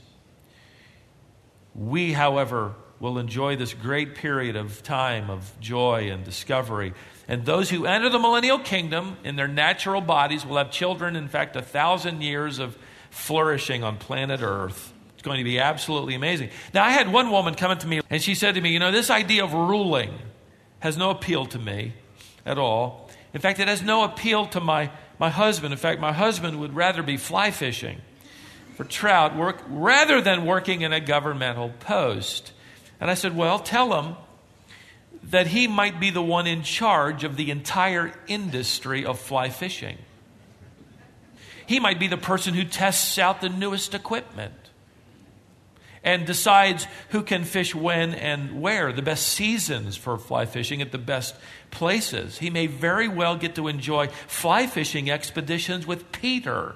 We, 1.75 2.13
however, 2.13 2.75
will 3.01 3.19
enjoy 3.19 3.57
this 3.57 3.73
great 3.73 4.15
period 4.15 4.55
of 4.55 4.83
time 4.83 5.29
of 5.29 5.51
joy 5.59 6.09
and 6.09 6.23
discovery. 6.23 6.93
And 7.27 7.43
those 7.43 7.69
who 7.69 7.85
enter 7.85 8.07
the 8.07 8.19
millennial 8.19 8.59
kingdom 8.59 9.17
in 9.25 9.35
their 9.35 9.49
natural 9.49 9.99
bodies 9.99 10.45
will 10.45 10.55
have 10.55 10.71
children, 10.71 11.17
in 11.17 11.27
fact, 11.27 11.57
a 11.57 11.61
thousand 11.61 12.21
years 12.21 12.59
of 12.59 12.77
flourishing 13.09 13.83
on 13.83 13.97
planet 13.97 14.39
Earth 14.41 14.92
going 15.23 15.39
to 15.39 15.43
be 15.43 15.59
absolutely 15.59 16.13
amazing. 16.13 16.49
Now, 16.73 16.83
I 16.83 16.91
had 16.91 17.11
one 17.11 17.31
woman 17.31 17.55
come 17.55 17.75
to 17.77 17.87
me 17.87 18.01
and 18.09 18.21
she 18.21 18.35
said 18.35 18.55
to 18.55 18.61
me, 18.61 18.71
You 18.71 18.79
know, 18.79 18.91
this 18.91 19.09
idea 19.09 19.43
of 19.43 19.53
ruling 19.53 20.13
has 20.79 20.97
no 20.97 21.09
appeal 21.09 21.45
to 21.47 21.59
me 21.59 21.93
at 22.45 22.57
all. 22.57 23.09
In 23.33 23.41
fact, 23.41 23.59
it 23.59 23.67
has 23.67 23.81
no 23.81 24.03
appeal 24.03 24.45
to 24.47 24.59
my, 24.59 24.91
my 25.17 25.29
husband. 25.29 25.73
In 25.73 25.79
fact, 25.79 25.99
my 25.99 26.13
husband 26.13 26.59
would 26.59 26.75
rather 26.75 27.01
be 27.01 27.17
fly 27.17 27.49
fishing 27.49 28.01
for 28.75 28.83
trout 28.83 29.35
work, 29.35 29.61
rather 29.67 30.19
than 30.21 30.45
working 30.45 30.81
in 30.81 30.93
a 30.93 30.99
governmental 30.99 31.69
post. 31.79 32.51
And 32.99 33.09
I 33.09 33.13
said, 33.13 33.35
Well, 33.35 33.59
tell 33.59 34.01
him 34.01 34.15
that 35.23 35.47
he 35.47 35.67
might 35.67 35.99
be 35.99 36.09
the 36.09 36.21
one 36.21 36.47
in 36.47 36.63
charge 36.63 37.23
of 37.23 37.37
the 37.37 37.49
entire 37.49 38.13
industry 38.27 39.05
of 39.05 39.19
fly 39.19 39.49
fishing. 39.49 39.97
He 41.65 41.79
might 41.79 41.99
be 41.99 42.07
the 42.07 42.17
person 42.17 42.53
who 42.53 42.65
tests 42.65 43.17
out 43.17 43.41
the 43.41 43.49
newest 43.49 43.93
equipment 43.93 44.53
and 46.03 46.25
decides 46.25 46.85
who 47.09 47.23
can 47.23 47.43
fish 47.45 47.73
when 47.73 48.13
and 48.13 48.61
where, 48.61 48.91
the 48.91 49.01
best 49.01 49.27
seasons 49.27 49.95
for 49.95 50.17
fly 50.17 50.45
fishing 50.45 50.81
at 50.81 50.91
the 50.91 50.97
best 50.97 51.35
places. 51.71 52.39
He 52.39 52.49
may 52.49 52.67
very 52.67 53.07
well 53.07 53.37
get 53.37 53.55
to 53.55 53.67
enjoy 53.67 54.07
fly 54.27 54.67
fishing 54.67 55.09
expeditions 55.09 55.87
with 55.87 56.11
Peter. 56.11 56.75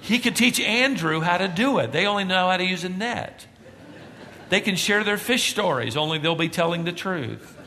He 0.00 0.18
could 0.18 0.36
teach 0.36 0.60
Andrew 0.60 1.20
how 1.20 1.38
to 1.38 1.48
do 1.48 1.78
it. 1.78 1.92
They 1.92 2.06
only 2.06 2.24
know 2.24 2.48
how 2.48 2.56
to 2.56 2.64
use 2.64 2.84
a 2.84 2.88
net. 2.88 3.46
they 4.48 4.60
can 4.60 4.76
share 4.76 5.02
their 5.02 5.18
fish 5.18 5.50
stories, 5.50 5.96
only 5.96 6.18
they'll 6.18 6.34
be 6.34 6.48
telling 6.48 6.84
the 6.84 6.92
truth. 6.92 7.58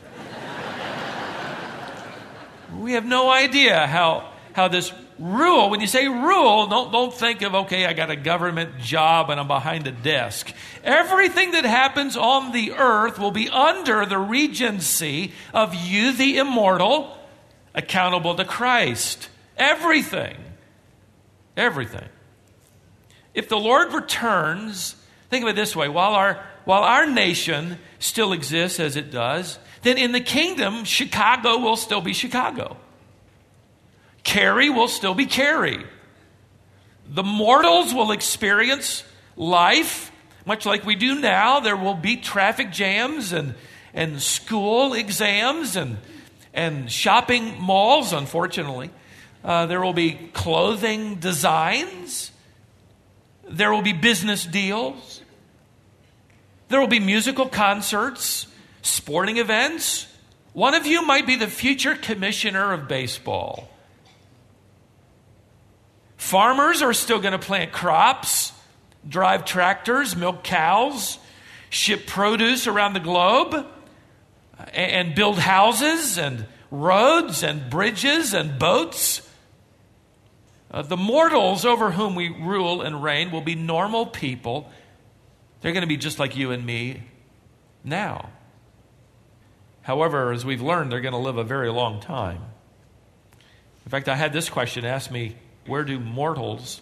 we 2.78 2.92
have 2.92 3.04
no 3.04 3.30
idea 3.30 3.86
how, 3.86 4.32
how 4.52 4.68
this 4.68 4.92
rule, 5.18 5.70
when 5.70 5.80
you 5.80 5.86
say 5.86 6.08
rule, 6.08 6.66
don't, 6.66 6.92
don't 6.92 7.12
think 7.12 7.42
of, 7.42 7.54
okay, 7.54 7.86
I 7.86 7.92
got 7.92 8.10
a 8.10 8.16
government 8.16 8.78
job 8.78 9.30
and 9.30 9.40
I'm 9.40 9.48
behind 9.48 9.86
a 9.86 9.92
desk. 9.92 10.52
Everything 10.84 11.52
that 11.52 11.64
happens 11.64 12.16
on 12.16 12.52
the 12.52 12.72
earth 12.72 13.18
will 13.18 13.30
be 13.30 13.48
under 13.48 14.04
the 14.06 14.18
regency 14.18 15.32
of 15.54 15.74
you, 15.74 16.12
the 16.12 16.38
immortal, 16.38 17.16
accountable 17.74 18.34
to 18.34 18.44
Christ. 18.44 19.28
Everything. 19.56 20.36
Everything. 21.56 22.08
If 23.32 23.48
the 23.48 23.58
Lord 23.58 23.92
returns, 23.92 24.96
think 25.30 25.44
of 25.44 25.48
it 25.50 25.56
this 25.56 25.74
way 25.76 25.88
while 25.88 26.12
our, 26.12 26.44
while 26.64 26.82
our 26.82 27.06
nation 27.06 27.78
still 27.98 28.32
exists 28.32 28.80
as 28.80 28.96
it 28.96 29.10
does, 29.10 29.58
then 29.82 29.98
in 29.98 30.12
the 30.12 30.20
kingdom, 30.20 30.84
Chicago 30.84 31.58
will 31.58 31.76
still 31.76 32.00
be 32.00 32.12
Chicago. 32.12 32.76
Cary 34.26 34.68
will 34.70 34.88
still 34.88 35.14
be 35.14 35.24
Cary. 35.24 35.86
The 37.08 37.22
mortals 37.22 37.94
will 37.94 38.10
experience 38.10 39.04
life 39.36 40.10
much 40.44 40.66
like 40.66 40.84
we 40.84 40.96
do 40.96 41.20
now. 41.20 41.60
There 41.60 41.76
will 41.76 41.94
be 41.94 42.16
traffic 42.16 42.72
jams 42.72 43.32
and, 43.32 43.54
and 43.94 44.20
school 44.20 44.94
exams 44.94 45.76
and, 45.76 45.98
and 46.52 46.90
shopping 46.90 47.60
malls, 47.60 48.12
unfortunately. 48.12 48.90
Uh, 49.44 49.66
there 49.66 49.80
will 49.80 49.92
be 49.92 50.12
clothing 50.32 51.20
designs. 51.20 52.32
There 53.48 53.72
will 53.72 53.82
be 53.82 53.92
business 53.92 54.44
deals. 54.44 55.22
There 56.68 56.80
will 56.80 56.88
be 56.88 56.98
musical 56.98 57.48
concerts, 57.48 58.48
sporting 58.82 59.36
events. 59.36 60.08
One 60.52 60.74
of 60.74 60.84
you 60.84 61.06
might 61.06 61.28
be 61.28 61.36
the 61.36 61.46
future 61.46 61.94
commissioner 61.94 62.72
of 62.72 62.88
baseball. 62.88 63.68
Farmers 66.16 66.82
are 66.82 66.92
still 66.92 67.20
going 67.20 67.32
to 67.32 67.38
plant 67.38 67.72
crops, 67.72 68.52
drive 69.08 69.44
tractors, 69.44 70.16
milk 70.16 70.42
cows, 70.42 71.18
ship 71.70 72.06
produce 72.06 72.66
around 72.66 72.94
the 72.94 73.00
globe, 73.00 73.66
and 74.72 75.14
build 75.14 75.38
houses 75.38 76.18
and 76.18 76.46
roads 76.70 77.42
and 77.42 77.70
bridges 77.70 78.34
and 78.34 78.58
boats. 78.58 79.22
Uh, 80.70 80.82
the 80.82 80.96
mortals 80.96 81.64
over 81.64 81.92
whom 81.92 82.14
we 82.14 82.28
rule 82.28 82.82
and 82.82 83.02
reign 83.02 83.30
will 83.30 83.40
be 83.40 83.54
normal 83.54 84.06
people. 84.06 84.70
They're 85.60 85.72
going 85.72 85.82
to 85.82 85.88
be 85.88 85.96
just 85.96 86.18
like 86.18 86.36
you 86.36 86.50
and 86.50 86.64
me 86.64 87.02
now. 87.84 88.30
However, 89.82 90.32
as 90.32 90.44
we've 90.44 90.62
learned, 90.62 90.90
they're 90.90 91.00
going 91.00 91.12
to 91.12 91.18
live 91.18 91.36
a 91.36 91.44
very 91.44 91.70
long 91.70 92.00
time. 92.00 92.42
In 93.84 93.90
fact, 93.90 94.08
I 94.08 94.16
had 94.16 94.32
this 94.32 94.48
question 94.48 94.84
asked 94.84 95.12
me 95.12 95.36
where 95.66 95.84
do 95.84 95.98
mortals 95.98 96.80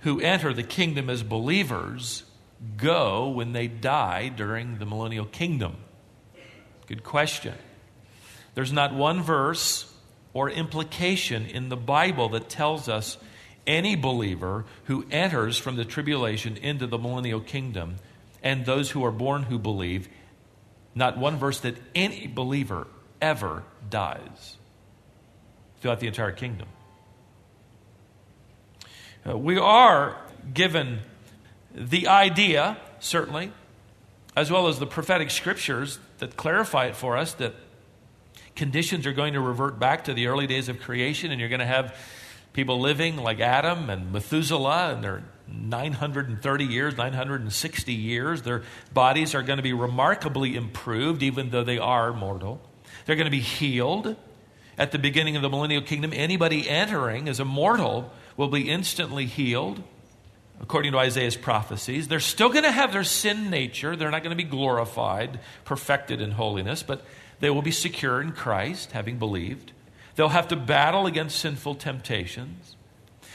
who 0.00 0.20
enter 0.20 0.52
the 0.52 0.62
kingdom 0.62 1.10
as 1.10 1.22
believers 1.22 2.24
go 2.76 3.28
when 3.28 3.52
they 3.52 3.66
die 3.66 4.28
during 4.28 4.78
the 4.78 4.86
millennial 4.86 5.26
kingdom? 5.26 5.76
Good 6.86 7.04
question. 7.04 7.54
There's 8.54 8.72
not 8.72 8.94
one 8.94 9.22
verse 9.22 9.92
or 10.32 10.50
implication 10.50 11.46
in 11.46 11.68
the 11.68 11.76
Bible 11.76 12.30
that 12.30 12.48
tells 12.48 12.88
us 12.88 13.18
any 13.66 13.94
believer 13.94 14.64
who 14.84 15.04
enters 15.10 15.58
from 15.58 15.76
the 15.76 15.84
tribulation 15.84 16.56
into 16.56 16.86
the 16.86 16.98
millennial 16.98 17.40
kingdom 17.40 17.96
and 18.42 18.64
those 18.64 18.90
who 18.90 19.04
are 19.04 19.12
born 19.12 19.42
who 19.44 19.58
believe, 19.58 20.08
not 20.94 21.18
one 21.18 21.36
verse 21.36 21.60
that 21.60 21.76
any 21.94 22.26
believer 22.26 22.86
ever 23.20 23.64
dies 23.90 24.56
throughout 25.80 26.00
the 26.00 26.06
entire 26.06 26.32
kingdom. 26.32 26.68
Uh, 29.26 29.36
we 29.36 29.58
are 29.58 30.16
given 30.54 31.00
the 31.74 32.08
idea, 32.08 32.76
certainly, 33.00 33.52
as 34.36 34.50
well 34.50 34.68
as 34.68 34.78
the 34.78 34.86
prophetic 34.86 35.30
scriptures 35.30 35.98
that 36.18 36.36
clarify 36.36 36.86
it 36.86 36.96
for 36.96 37.16
us 37.16 37.32
that 37.34 37.54
conditions 38.54 39.06
are 39.06 39.12
going 39.12 39.34
to 39.34 39.40
revert 39.40 39.78
back 39.78 40.04
to 40.04 40.14
the 40.14 40.26
early 40.26 40.46
days 40.46 40.68
of 40.68 40.80
creation, 40.80 41.30
and 41.30 41.40
you're 41.40 41.48
going 41.48 41.60
to 41.60 41.66
have 41.66 41.96
people 42.52 42.80
living 42.80 43.16
like 43.16 43.40
Adam 43.40 43.90
and 43.90 44.12
Methuselah, 44.12 44.94
and 44.94 45.04
they're 45.04 45.22
930 45.46 46.64
years, 46.64 46.96
960 46.96 47.92
years. 47.92 48.42
Their 48.42 48.62
bodies 48.92 49.34
are 49.34 49.42
going 49.42 49.58
to 49.58 49.62
be 49.62 49.72
remarkably 49.72 50.56
improved, 50.56 51.22
even 51.22 51.50
though 51.50 51.64
they 51.64 51.78
are 51.78 52.12
mortal. 52.12 52.60
They're 53.06 53.16
going 53.16 53.26
to 53.26 53.30
be 53.30 53.40
healed. 53.40 54.16
At 54.76 54.92
the 54.92 54.98
beginning 54.98 55.34
of 55.34 55.42
the 55.42 55.48
millennial 55.48 55.82
kingdom, 55.82 56.12
anybody 56.14 56.68
entering 56.68 57.28
as 57.28 57.40
a 57.40 57.44
mortal 57.44 58.12
will 58.38 58.48
be 58.48 58.70
instantly 58.70 59.26
healed, 59.26 59.82
according 60.62 60.92
to 60.92 60.98
Isaiah's 60.98 61.36
prophecies. 61.36 62.08
They're 62.08 62.20
still 62.20 62.48
going 62.48 62.64
to 62.64 62.70
have 62.70 62.92
their 62.92 63.04
sin 63.04 63.50
nature. 63.50 63.96
They're 63.96 64.12
not 64.12 64.22
going 64.22 64.34
to 64.34 64.42
be 64.42 64.48
glorified, 64.48 65.40
perfected 65.66 66.22
in 66.22 66.30
holiness, 66.30 66.82
but 66.82 67.04
they 67.40 67.50
will 67.50 67.62
be 67.62 67.72
secure 67.72 68.22
in 68.22 68.32
Christ, 68.32 68.92
having 68.92 69.18
believed. 69.18 69.72
They'll 70.14 70.28
have 70.28 70.48
to 70.48 70.56
battle 70.56 71.06
against 71.06 71.38
sinful 71.38 71.74
temptations. 71.74 72.76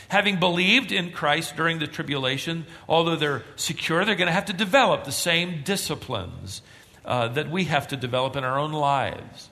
Having 0.07 0.39
believed 0.39 0.91
in 0.91 1.11
Christ 1.11 1.55
during 1.57 1.79
the 1.79 1.87
tribulation, 1.87 2.65
although 2.87 3.15
they're 3.15 3.43
secure, 3.57 4.05
they're 4.05 4.15
going 4.15 4.27
to 4.27 4.33
have 4.33 4.45
to 4.45 4.53
develop 4.53 5.03
the 5.03 5.11
same 5.11 5.63
disciplines 5.63 6.61
uh, 7.03 7.27
that 7.29 7.51
we 7.51 7.65
have 7.65 7.89
to 7.89 7.97
develop 7.97 8.37
in 8.37 8.43
our 8.45 8.57
own 8.57 8.71
lives. 8.71 9.49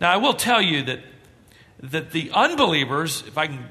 Now, 0.00 0.12
I 0.12 0.16
will 0.16 0.34
tell 0.34 0.62
you 0.62 0.82
that, 0.84 1.00
that 1.82 2.12
the 2.12 2.30
unbelievers, 2.32 3.22
if 3.26 3.36
I 3.36 3.48
can 3.48 3.66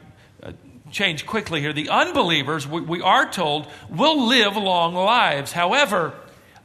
change 0.91 1.25
quickly 1.25 1.61
here. 1.61 1.73
The 1.73 1.89
unbelievers, 1.89 2.67
we, 2.67 2.81
we 2.81 3.01
are 3.01 3.29
told, 3.29 3.67
will 3.89 4.27
live 4.27 4.55
long 4.55 4.93
lives. 4.93 5.51
However, 5.51 6.13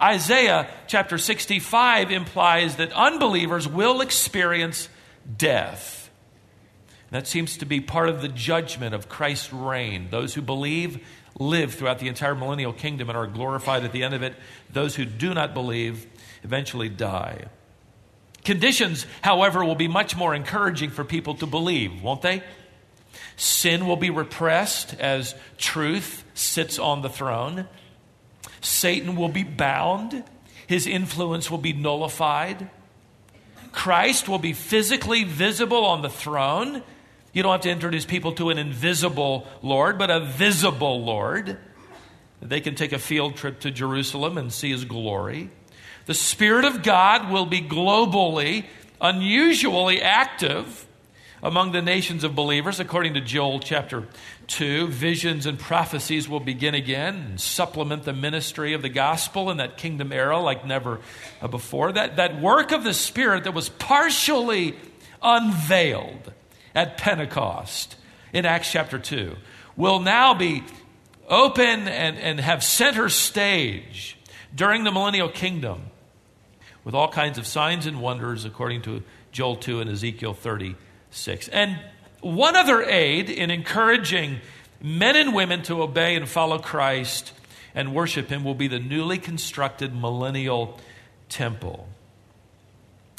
Isaiah 0.01 0.69
chapter 0.87 1.19
65 1.19 2.11
implies 2.11 2.77
that 2.77 2.93
unbelievers 2.93 3.69
will 3.69 4.01
experience 4.01 4.89
death. 5.37 6.11
That 7.11 7.27
seems 7.27 7.57
to 7.59 7.67
be 7.67 7.81
part 7.81 8.09
of 8.09 8.23
the 8.23 8.29
judgment 8.29 8.95
of 8.95 9.09
Christ's 9.09 9.53
reign. 9.53 10.09
Those 10.11 10.35
who 10.35 10.43
believe 10.43 11.05
live 11.39 11.75
throughout 11.75 11.99
the 11.99 12.09
entire 12.09 12.35
millennial 12.35 12.73
kingdom 12.73 13.09
and 13.09 13.19
are 13.19 13.27
glorified 13.27 13.85
at 13.85 13.93
the 13.93 14.05
end 14.05 14.15
of 14.15 14.23
it. 14.23 14.35
Those 14.73 14.95
who 14.95 15.05
do 15.05 15.35
not 15.35 15.55
believe 15.55 16.07
eventually 16.43 16.89
die. 16.89 17.47
Conditions, 18.45 19.07
however, 19.23 19.65
will 19.65 19.75
be 19.75 19.89
much 19.89 20.17
more 20.17 20.35
encouraging 20.35 20.91
for 20.91 21.05
people 21.05 21.35
to 21.37 21.47
believe, 21.47 22.03
won't 22.03 22.23
they? 22.23 22.43
Sin 23.37 23.87
will 23.87 23.97
be 23.97 24.11
repressed 24.11 24.95
as 25.01 25.35
truth 25.59 26.25
sits 26.35 26.79
on 26.79 27.03
the 27.03 27.09
throne. 27.09 27.67
Satan 28.61 29.17
will 29.17 29.29
be 29.29 29.45
bound. 29.45 30.25
His 30.67 30.87
influence 30.87 31.51
will 31.51 31.59
be 31.59 31.73
nullified. 31.73 32.71
Christ 33.73 34.29
will 34.29 34.39
be 34.39 34.53
physically 34.53 35.25
visible 35.25 35.85
on 35.85 36.03
the 36.03 36.11
throne. 36.11 36.83
You 37.33 37.43
don't 37.43 37.53
have 37.53 37.61
to 37.63 37.71
introduce 37.71 38.05
people 38.05 38.33
to 38.33 38.51
an 38.51 38.59
invisible 38.59 39.47
Lord, 39.63 39.99
but 39.99 40.11
a 40.11 40.21
visible 40.21 41.05
Lord. 41.05 41.59
They 42.43 42.61
can 42.61 42.75
take 42.75 42.93
a 42.93 42.99
field 42.99 43.37
trip 43.37 43.61
to 43.61 43.71
Jerusalem 43.71 44.39
and 44.39 44.53
see 44.53 44.71
his 44.71 44.85
glory. 44.85 45.51
The 46.07 46.15
Spirit 46.15 46.65
of 46.65 46.83
God 46.83 47.31
will 47.31 47.47
be 47.47 47.61
globally, 47.61 48.65
unusually 49.01 50.01
active 50.03 50.87
among 51.43 51.73
the 51.73 51.81
nations 51.81 52.25
of 52.25 52.35
believers, 52.35 52.81
according 52.81 53.15
to 53.15 53.21
Joel 53.21 53.61
chapter 53.61 54.07
2, 54.49 54.89
visions 54.89 55.47
and 55.47 55.59
prophecies 55.59 56.29
will 56.29 56.41
begin 56.41 56.75
again 56.75 57.15
and 57.17 57.41
supplement 57.41 58.05
the 58.05 58.13
ministry 58.13 58.75
of 58.75 58.83
the 58.83 58.89
gospel 58.89 59.51
in 59.51 59.57
that 59.57 59.77
kingdom 59.77 60.13
era 60.13 60.39
like 60.39 60.67
never 60.67 61.01
uh, 61.41 61.49
before. 61.49 61.93
That, 61.93 62.17
that 62.17 62.41
work 62.41 62.73
of 62.73 62.85
the 62.85 62.93
Spirit 62.93 63.45
that 63.45 63.55
was 63.55 63.69
partially 63.69 64.77
unveiled 65.23 66.33
at 66.75 66.99
Pentecost 66.99 67.97
in 68.33 68.45
Acts 68.45 68.71
chapter 68.71 68.99
2 68.99 69.35
will 69.77 70.01
now 70.01 70.35
be 70.35 70.63
open 71.29 71.89
and, 71.89 72.19
and 72.19 72.41
have 72.41 72.63
center 72.63 73.09
stage 73.09 74.19
during 74.55 74.85
the 74.85 74.91
millennial 74.91 75.29
kingdom 75.29 75.83
with 76.85 76.95
all 76.95 77.09
kinds 77.09 77.39
of 77.39 77.47
signs 77.47 77.87
and 77.87 78.01
wonders 78.01 78.45
according 78.45 78.83
to 78.83 79.03
Joel 79.33 79.57
2 79.57 79.81
and 79.81 79.91
Ezekiel 79.91 80.35
30 80.35 80.77
6. 81.11 81.49
And 81.49 81.79
one 82.21 82.57
other 82.57 82.83
aid 82.83 83.31
in 83.31 83.51
encouraging 83.51 84.41
men 84.83 85.17
and 85.17 85.35
women 85.35 85.63
to 85.65 85.83
obey 85.83 86.15
and 86.15 86.29
follow 86.29 86.59
Christ 86.59 87.33
and 87.75 87.95
worship 87.95 88.29
Him 88.29 88.45
will 88.45 88.55
be 88.55 88.69
the 88.69 88.79
newly 88.79 89.19
constructed 89.19 89.95
millennial 89.95 90.79
temple. 91.29 91.89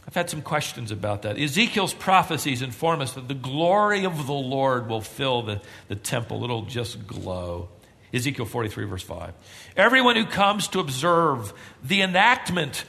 I've 0.07 0.15
had 0.15 0.29
some 0.29 0.41
questions 0.41 0.91
about 0.91 1.21
that. 1.21 1.39
Ezekiel's 1.39 1.93
prophecies 1.93 2.61
inform 2.61 3.01
us 3.01 3.13
that 3.13 3.27
the 3.27 3.33
glory 3.33 4.05
of 4.05 4.25
the 4.25 4.33
Lord 4.33 4.89
will 4.89 5.01
fill 5.01 5.43
the, 5.43 5.61
the 5.87 5.95
temple, 5.95 6.43
it'll 6.43 6.63
just 6.63 7.07
glow. 7.07 7.69
Ezekiel 8.13 8.45
43, 8.45 8.85
verse 8.85 9.03
5. 9.03 9.33
Everyone 9.77 10.15
who 10.15 10.25
comes 10.25 10.67
to 10.69 10.79
observe 10.79 11.53
the 11.81 12.01
enactment 12.01 12.83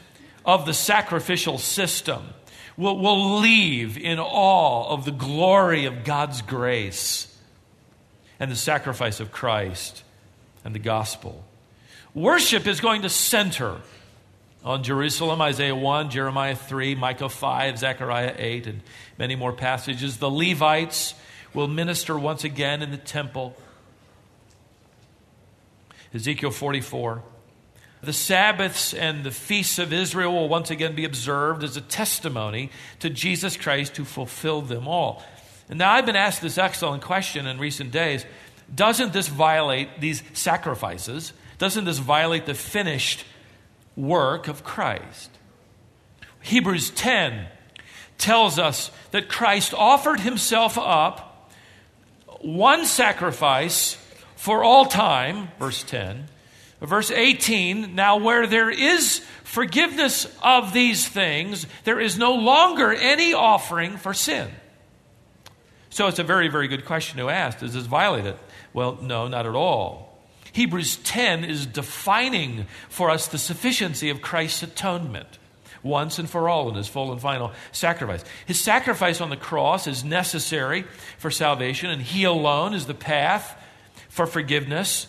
of 0.44 0.66
the 0.66 0.74
sacrificial 0.74 1.58
system 1.58 2.24
will, 2.76 2.98
will 2.98 3.40
leave 3.40 3.98
in 3.98 4.18
awe 4.18 4.88
of 4.88 5.04
the 5.04 5.10
glory 5.10 5.84
of 5.84 6.04
God's 6.04 6.42
grace 6.42 7.28
and 8.40 8.50
the 8.50 8.56
sacrifice 8.56 9.20
of 9.20 9.30
Christ 9.30 10.02
and 10.64 10.74
the 10.74 10.78
gospel. 10.78 11.44
Worship 12.14 12.66
is 12.66 12.80
going 12.80 13.02
to 13.02 13.08
center 13.08 13.80
on 14.64 14.82
Jerusalem, 14.82 15.40
Isaiah 15.40 15.74
1, 15.74 16.10
Jeremiah 16.10 16.54
3, 16.54 16.94
Micah 16.94 17.28
5, 17.28 17.78
Zechariah 17.78 18.34
8, 18.38 18.66
and 18.66 18.80
many 19.18 19.34
more 19.34 19.52
passages. 19.52 20.18
The 20.18 20.30
Levites 20.30 21.14
will 21.52 21.68
minister 21.68 22.18
once 22.18 22.44
again 22.44 22.82
in 22.82 22.90
the 22.90 22.96
temple. 22.96 23.56
Ezekiel 26.14 26.50
44. 26.50 27.22
The 28.02 28.12
Sabbaths 28.12 28.92
and 28.92 29.22
the 29.22 29.30
feasts 29.30 29.78
of 29.78 29.92
Israel 29.92 30.32
will 30.32 30.48
once 30.48 30.70
again 30.70 30.94
be 30.94 31.04
observed 31.04 31.62
as 31.62 31.76
a 31.76 31.80
testimony 31.80 32.70
to 32.98 33.08
Jesus 33.08 33.56
Christ 33.56 33.96
who 33.96 34.04
fulfilled 34.04 34.68
them 34.68 34.88
all. 34.88 35.22
And 35.68 35.78
now 35.78 35.92
I've 35.92 36.06
been 36.06 36.16
asked 36.16 36.42
this 36.42 36.58
excellent 36.58 37.02
question 37.02 37.46
in 37.46 37.58
recent 37.58 37.92
days 37.92 38.26
doesn't 38.74 39.12
this 39.12 39.28
violate 39.28 40.00
these 40.00 40.22
sacrifices? 40.32 41.32
Doesn't 41.58 41.84
this 41.84 41.98
violate 41.98 42.46
the 42.46 42.54
finished 42.54 43.24
work 43.96 44.48
of 44.48 44.64
Christ? 44.64 45.30
Hebrews 46.40 46.90
10 46.90 47.46
tells 48.18 48.58
us 48.58 48.90
that 49.10 49.28
Christ 49.28 49.74
offered 49.74 50.20
himself 50.20 50.78
up, 50.78 51.52
one 52.40 52.86
sacrifice 52.86 53.96
for 54.36 54.64
all 54.64 54.86
time, 54.86 55.48
verse 55.58 55.82
10. 55.84 56.28
Verse 56.82 57.12
18, 57.12 57.94
now 57.94 58.16
where 58.16 58.46
there 58.46 58.68
is 58.68 59.24
forgiveness 59.44 60.26
of 60.42 60.72
these 60.72 61.06
things, 61.06 61.66
there 61.84 62.00
is 62.00 62.18
no 62.18 62.34
longer 62.34 62.92
any 62.92 63.32
offering 63.32 63.96
for 63.96 64.12
sin. 64.12 64.50
So 65.90 66.08
it's 66.08 66.18
a 66.18 66.24
very, 66.24 66.48
very 66.48 66.66
good 66.66 66.84
question 66.84 67.18
to 67.18 67.30
ask. 67.30 67.60
Does 67.60 67.74
this 67.74 67.86
violate 67.86 68.26
it? 68.26 68.38
Well, 68.72 68.98
no, 69.00 69.28
not 69.28 69.46
at 69.46 69.54
all. 69.54 70.18
Hebrews 70.52 70.96
10 70.96 71.44
is 71.44 71.66
defining 71.66 72.66
for 72.88 73.10
us 73.10 73.28
the 73.28 73.38
sufficiency 73.38 74.10
of 74.10 74.20
Christ's 74.20 74.64
atonement 74.64 75.38
once 75.82 76.18
and 76.18 76.28
for 76.28 76.48
all 76.48 76.68
in 76.68 76.74
his 76.74 76.88
full 76.88 77.12
and 77.12 77.20
final 77.20 77.52
sacrifice. 77.72 78.24
His 78.46 78.60
sacrifice 78.60 79.20
on 79.20 79.30
the 79.30 79.36
cross 79.36 79.86
is 79.86 80.04
necessary 80.04 80.84
for 81.18 81.30
salvation, 81.30 81.90
and 81.90 82.02
he 82.02 82.24
alone 82.24 82.74
is 82.74 82.86
the 82.86 82.94
path 82.94 83.56
for 84.08 84.26
forgiveness, 84.26 85.06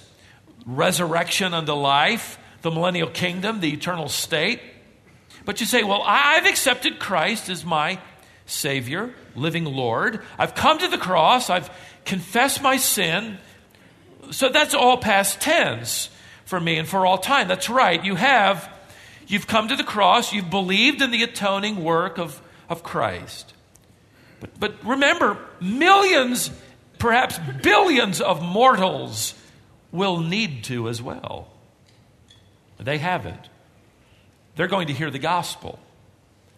resurrection 0.65 1.53
unto 1.53 1.73
life, 1.73 2.39
the 2.61 2.71
millennial 2.71 3.09
kingdom, 3.09 3.59
the 3.59 3.73
eternal 3.73 4.09
state. 4.09 4.61
But 5.45 5.59
you 5.59 5.65
say, 5.65 5.83
well, 5.83 6.03
I've 6.05 6.45
accepted 6.45 6.99
Christ 6.99 7.49
as 7.49 7.65
my 7.65 7.99
Savior, 8.45 9.13
living 9.35 9.65
Lord. 9.65 10.21
I've 10.37 10.55
come 10.55 10.79
to 10.79 10.87
the 10.87 10.97
cross, 10.97 11.49
I've 11.49 11.69
confessed 12.05 12.61
my 12.61 12.77
sin. 12.77 13.37
So 14.31 14.49
that's 14.49 14.73
all 14.73 14.97
past 14.97 15.41
tense 15.41 16.09
for 16.45 16.59
me 16.59 16.77
and 16.77 16.87
for 16.87 17.05
all 17.05 17.17
time. 17.17 17.47
That's 17.47 17.69
right. 17.69 18.03
You 18.03 18.15
have, 18.15 18.69
you've 19.27 19.47
come 19.47 19.67
to 19.67 19.75
the 19.75 19.83
cross, 19.83 20.33
you've 20.33 20.49
believed 20.49 21.01
in 21.01 21.11
the 21.11 21.23
atoning 21.23 21.83
work 21.83 22.17
of, 22.17 22.41
of 22.69 22.83
Christ. 22.83 23.53
But, 24.39 24.59
but 24.59 24.85
remember, 24.85 25.37
millions, 25.59 26.51
perhaps 26.99 27.37
billions 27.61 28.21
of 28.21 28.41
mortals 28.41 29.33
will 29.93 30.19
need 30.19 30.65
to 30.65 30.89
as 30.89 31.01
well. 31.01 31.47
They 32.77 32.97
haven't. 32.97 33.47
They're 34.57 34.67
going 34.67 34.87
to 34.87 34.93
hear 34.93 35.09
the 35.09 35.19
gospel 35.19 35.79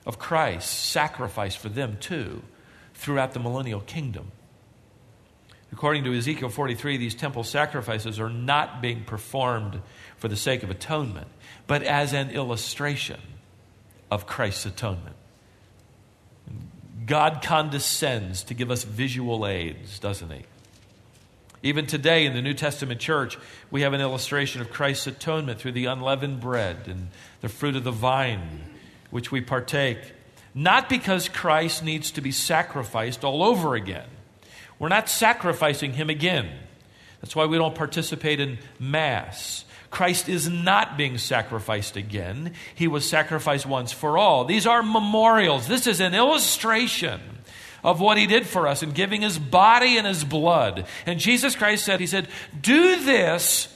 of 0.05 0.17
Christ's 0.17 0.71
sacrifice 0.71 1.55
for 1.55 1.69
them 1.69 1.97
too 1.99 2.41
throughout 2.95 3.33
the 3.33 3.39
millennial 3.39 3.81
kingdom. 3.81 4.31
According 5.71 6.05
to 6.05 6.13
Ezekiel 6.13 6.49
43, 6.49 6.97
these 6.97 7.15
temple 7.15 7.43
sacrifices 7.43 8.19
are 8.19 8.29
not 8.29 8.81
being 8.81 9.03
performed 9.03 9.81
for 10.17 10.29
the 10.29 10.37
sake 10.37 10.63
of 10.63 10.69
atonement, 10.69 11.27
but 11.67 11.83
as 11.83 12.13
an 12.13 12.31
illustration 12.31 13.19
of 14.09 14.25
Christ's 14.25 14.67
atonement. 14.67 15.15
God 17.05 17.41
condescends 17.43 18.43
to 18.45 18.53
give 18.53 18.71
us 18.71 18.83
visual 18.83 19.45
aids, 19.45 19.99
doesn't 19.99 20.31
He? 20.31 20.43
Even 21.63 21.87
today 21.87 22.25
in 22.25 22.33
the 22.33 22.41
New 22.41 22.53
Testament 22.53 22.99
church, 22.99 23.37
we 23.71 23.81
have 23.81 23.93
an 23.93 24.01
illustration 24.01 24.61
of 24.61 24.71
Christ's 24.71 25.07
atonement 25.07 25.59
through 25.59 25.71
the 25.73 25.85
unleavened 25.85 26.39
bread 26.39 26.87
and 26.87 27.09
the 27.41 27.49
fruit 27.49 27.75
of 27.75 27.83
the 27.83 27.91
vine, 27.91 28.61
which 29.09 29.31
we 29.31 29.41
partake, 29.41 29.99
not 30.53 30.89
because 30.89 31.29
Christ 31.29 31.83
needs 31.83 32.11
to 32.11 32.21
be 32.21 32.31
sacrificed 32.31 33.23
all 33.23 33.43
over 33.43 33.75
again 33.75 34.05
we're 34.79 34.89
not 34.89 35.09
sacrificing 35.09 35.93
him 35.93 36.09
again. 36.09 36.49
That's 37.21 37.35
why 37.35 37.45
we 37.45 37.57
don't 37.57 37.75
participate 37.75 38.39
in 38.39 38.57
Mass. 38.79 39.65
Christ 39.89 40.27
is 40.27 40.49
not 40.49 40.97
being 40.97 41.17
sacrificed 41.17 41.95
again. 41.95 42.53
He 42.75 42.87
was 42.87 43.07
sacrificed 43.07 43.65
once 43.65 43.93
for 43.93 44.17
all. 44.17 44.43
These 44.43 44.67
are 44.67 44.83
memorials. 44.83 45.67
This 45.67 45.87
is 45.87 46.01
an 46.01 46.13
illustration 46.13 47.21
of 47.85 48.01
what 48.01 48.17
he 48.17 48.25
did 48.25 48.47
for 48.47 48.67
us 48.67 48.81
in 48.81 48.91
giving 48.91 49.21
his 49.21 49.37
body 49.37 49.97
and 49.97 50.07
his 50.07 50.23
blood. 50.23 50.87
And 51.05 51.19
Jesus 51.19 51.55
Christ 51.55 51.85
said, 51.85 51.99
He 51.99 52.07
said, 52.07 52.27
Do 52.59 53.05
this 53.05 53.71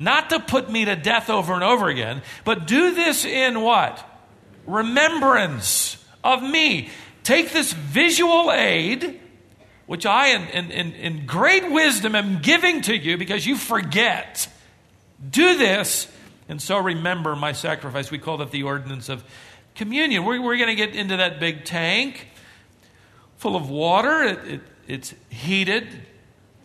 not 0.00 0.30
to 0.30 0.40
put 0.40 0.68
me 0.68 0.84
to 0.84 0.96
death 0.96 1.30
over 1.30 1.54
and 1.54 1.62
over 1.62 1.88
again, 1.88 2.22
but 2.44 2.66
do 2.66 2.94
this 2.94 3.24
in 3.24 3.60
what? 3.62 4.04
Remembrance 4.66 6.04
of 6.24 6.42
me. 6.42 6.90
Take 7.22 7.52
this 7.52 7.72
visual 7.72 8.50
aid 8.52 9.20
which 9.86 10.04
I, 10.04 10.28
in, 10.28 10.70
in, 10.70 10.92
in 10.92 11.24
great 11.24 11.70
wisdom, 11.70 12.14
am 12.14 12.42
giving 12.42 12.82
to 12.82 12.96
you 12.96 13.16
because 13.16 13.46
you 13.46 13.56
forget. 13.56 14.46
Do 15.30 15.56
this, 15.56 16.06
and 16.46 16.60
so 16.60 16.76
remember 16.76 17.34
my 17.34 17.52
sacrifice. 17.52 18.10
We 18.10 18.18
call 18.18 18.36
that 18.38 18.50
the 18.50 18.64
ordinance 18.64 19.08
of 19.08 19.24
communion. 19.74 20.26
We're, 20.26 20.42
we're 20.42 20.58
going 20.58 20.68
to 20.68 20.74
get 20.74 20.94
into 20.94 21.16
that 21.16 21.40
big 21.40 21.64
tank 21.64 22.27
full 23.38 23.56
of 23.56 23.70
water. 23.70 24.22
It, 24.22 24.38
it, 24.44 24.60
it's 24.86 25.14
heated 25.30 25.88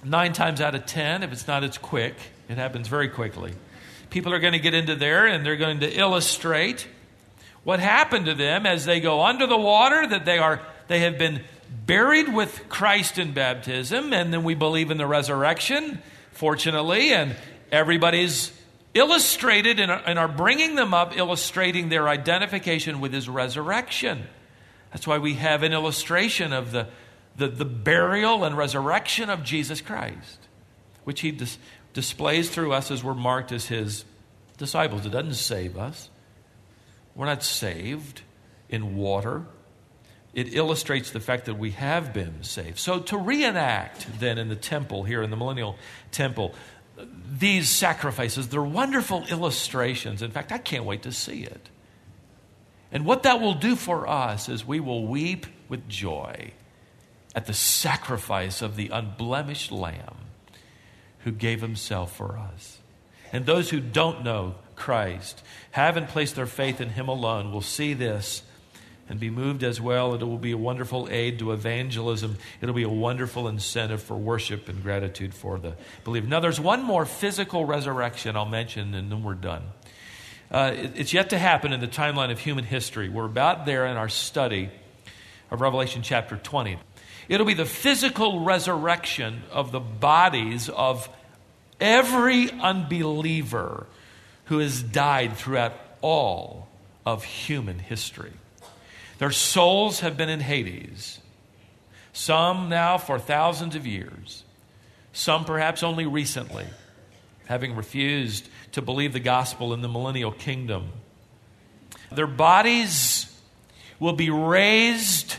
nine 0.04 0.34
times 0.34 0.62
out 0.62 0.76
of 0.76 0.86
ten. 0.86 1.24
If 1.24 1.32
it's 1.32 1.48
not, 1.48 1.64
it's 1.64 1.78
quick. 1.78 2.16
It 2.50 2.58
happens 2.58 2.88
very 2.88 3.08
quickly. 3.08 3.54
People 4.10 4.34
are 4.34 4.40
going 4.40 4.54
to 4.54 4.60
get 4.60 4.74
into 4.74 4.96
there 4.96 5.26
and 5.26 5.46
they're 5.46 5.56
going 5.56 5.80
to 5.80 5.92
illustrate 5.92 6.88
what 7.64 7.80
happened 7.80 8.26
to 8.26 8.34
them 8.34 8.66
as 8.66 8.86
they 8.86 9.00
go 9.00 9.24
under 9.24 9.48
the 9.48 9.58
water, 9.58 10.06
that 10.06 10.26
they, 10.26 10.38
are, 10.38 10.62
they 10.88 11.00
have 11.00 11.18
been 11.18 11.42
buried 11.86 12.34
with 12.34 12.68
Christ 12.70 13.18
in 13.18 13.34
baptism, 13.34 14.14
and 14.14 14.34
then 14.34 14.44
we 14.44 14.54
believe 14.54 14.92
in 14.92 14.98
the 14.98 15.08
resurrection, 15.08 16.00
fortunately, 16.32 17.14
and 17.14 17.36
everybody's 17.72 18.52
illustrated 18.94 19.80
and 19.80 20.20
are 20.20 20.28
bringing 20.28 20.76
them 20.76 20.94
up, 20.94 21.18
illustrating 21.18 21.90
their 21.90 22.08
identification 22.10 23.00
with 23.00 23.14
his 23.14 23.28
resurrection. 23.30 24.28
That's 24.94 25.06
why 25.06 25.18
we 25.18 25.34
have 25.34 25.64
an 25.64 25.74
illustration 25.74 26.54
of 26.54 26.72
the, 26.72 26.88
the, 27.36 27.50
the 27.50 27.66
burial 27.66 28.46
and 28.46 28.56
resurrection 28.56 29.30
of 29.30 29.44
Jesus 29.44 29.82
Christ, 29.82 30.40
which 31.04 31.22
he 31.22 31.32
dis- 31.32 31.58
displays 31.94 32.50
through 32.50 32.72
us 32.72 32.92
as 32.92 33.04
we're 33.04 33.14
marked 33.14 33.52
as 33.52 33.66
his 33.66 34.06
disciples. 34.58 35.06
It 35.06 35.10
doesn't 35.10 35.34
save 35.34 35.78
us, 35.78 36.10
we're 37.16 37.26
not 37.26 37.44
saved 37.44 38.22
in 38.70 38.96
water 38.96 39.46
it 40.34 40.56
illustrates 40.56 41.12
the 41.12 41.20
fact 41.20 41.46
that 41.46 41.56
we 41.56 41.72
have 41.72 42.12
been 42.12 42.44
saved. 42.44 42.80
So, 42.80 43.00
to 43.00 43.18
reenact 43.18 44.20
then 44.20 44.38
in 44.38 44.50
the 44.50 44.56
temple, 44.56 45.04
here 45.04 45.22
in 45.22 45.30
the 45.30 45.38
millennial 45.38 45.78
temple, 46.12 46.56
these 47.32 47.70
sacrifices, 47.70 48.50
they're 48.50 48.62
wonderful 48.62 49.26
illustrations. 49.30 50.22
In 50.22 50.32
fact, 50.32 50.52
I 50.52 50.58
can't 50.58 50.86
wait 50.86 51.04
to 51.04 51.12
see 51.12 51.44
it. 51.44 51.70
And 52.94 53.06
what 53.06 53.24
that 53.24 53.42
will 53.42 53.56
do 53.56 53.76
for 53.76 54.08
us 54.08 54.48
is 54.48 54.66
we 54.66 54.80
will 54.80 55.06
weep 55.08 55.48
with 55.68 55.90
joy 55.90 56.52
at 57.36 57.48
the 57.48 57.54
sacrifice 57.54 58.62
of 58.62 58.76
the 58.76 58.90
unblemished 58.90 59.72
Lamb 59.72 60.16
who 61.24 61.32
gave 61.32 61.62
himself 61.62 62.16
for 62.16 62.38
us. 62.38 62.78
And 63.32 63.48
those 63.48 63.72
who 63.72 63.80
don't 63.80 64.24
know 64.24 64.56
Christ, 64.76 65.42
haven't 65.72 66.10
placed 66.10 66.36
their 66.36 66.46
faith 66.46 66.80
in 66.80 66.90
him 66.90 67.08
alone, 67.08 67.52
will 67.52 67.62
see 67.62 67.94
this 67.96 68.44
and 69.10 69.20
be 69.20 69.32
moved 69.32 69.64
as 69.64 69.82
well. 69.82 70.14
It 70.14 70.22
will 70.22 70.38
be 70.38 70.52
a 70.52 70.58
wonderful 70.58 71.08
aid 71.10 71.40
to 71.40 71.52
evangelism. 71.52 72.38
It'll 72.62 72.76
be 72.76 72.84
a 72.84 72.90
wonderful 72.90 73.48
incentive 73.48 74.04
for 74.04 74.16
worship 74.16 74.70
and 74.70 74.84
gratitude 74.84 75.34
for 75.34 75.58
the 75.58 75.74
believer. 76.04 76.28
Now, 76.28 76.40
there's 76.40 76.60
one 76.60 76.84
more 76.84 77.06
physical 77.06 77.66
resurrection 77.66 78.36
I'll 78.36 78.46
mention, 78.46 78.94
and 78.94 79.12
then 79.12 79.24
we're 79.24 79.34
done. 79.34 79.64
Uh, 80.52 80.72
it, 80.76 80.92
it's 80.96 81.14
yet 81.14 81.30
to 81.32 81.38
happen 81.38 81.74
in 81.74 81.80
the 81.80 81.88
timeline 81.88 82.32
of 82.32 82.40
human 82.40 82.64
history. 82.64 83.10
We're 83.10 83.26
about 83.26 83.66
there 83.66 83.86
in 83.86 83.98
our 83.98 84.10
study 84.10 84.70
of 85.52 85.62
Revelation 85.62 86.02
chapter 86.02 86.38
20. 86.38 86.78
It'll 87.30 87.46
be 87.46 87.54
the 87.54 87.66
physical 87.66 88.42
resurrection 88.42 89.44
of 89.52 89.72
the 89.72 89.80
bodies 89.80 90.70
of 90.70 91.10
every 91.80 92.52
unbeliever 92.52 93.88
who 94.46 94.60
has 94.60 94.84
died 94.84 95.38
throughout 95.38 95.74
all 96.02 96.68
of 97.06 97.24
human 97.24 97.80
history. 97.80 98.34
Their 99.20 99.32
souls 99.32 100.02
have 100.02 100.18
been 100.18 100.30
in 100.30 100.42
Hades, 100.42 101.20
some 102.12 102.70
now 102.70 102.98
for 102.98 103.20
thousands 103.20 103.76
of 103.76 103.88
years, 103.88 104.44
some 105.14 105.46
perhaps 105.46 105.84
only 105.84 106.06
recently, 106.06 106.66
having 107.46 107.76
refused 107.76 108.48
to 108.74 108.82
believe 108.82 109.14
the 109.14 109.20
gospel 109.20 109.74
in 109.74 109.82
the 109.82 109.88
millennial 109.88 110.32
kingdom. 110.32 110.92
Their 112.12 112.28
bodies 112.28 113.34
will 114.00 114.14
be 114.14 114.30
raised 114.30 115.38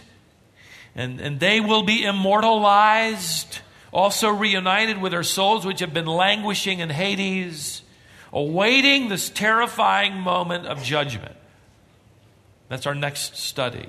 and, 0.94 1.20
and 1.20 1.40
they 1.40 1.60
will 1.60 1.82
be 1.82 2.04
immortalized, 2.04 3.58
also 3.92 4.28
reunited 4.28 5.00
with 5.00 5.12
their 5.12 5.24
souls, 5.24 5.66
which 5.66 5.80
have 5.80 5.92
been 5.92 6.06
languishing 6.06 6.78
in 6.78 6.90
Hades, 6.90 7.82
awaiting 8.32 9.08
this 9.08 9.28
terrifying 9.28 10.14
moment 10.14 10.66
of 10.66 10.82
judgment. 10.82 11.34
That's 12.68 12.86
our 12.86 12.94
next 12.94 13.36
study. 13.36 13.88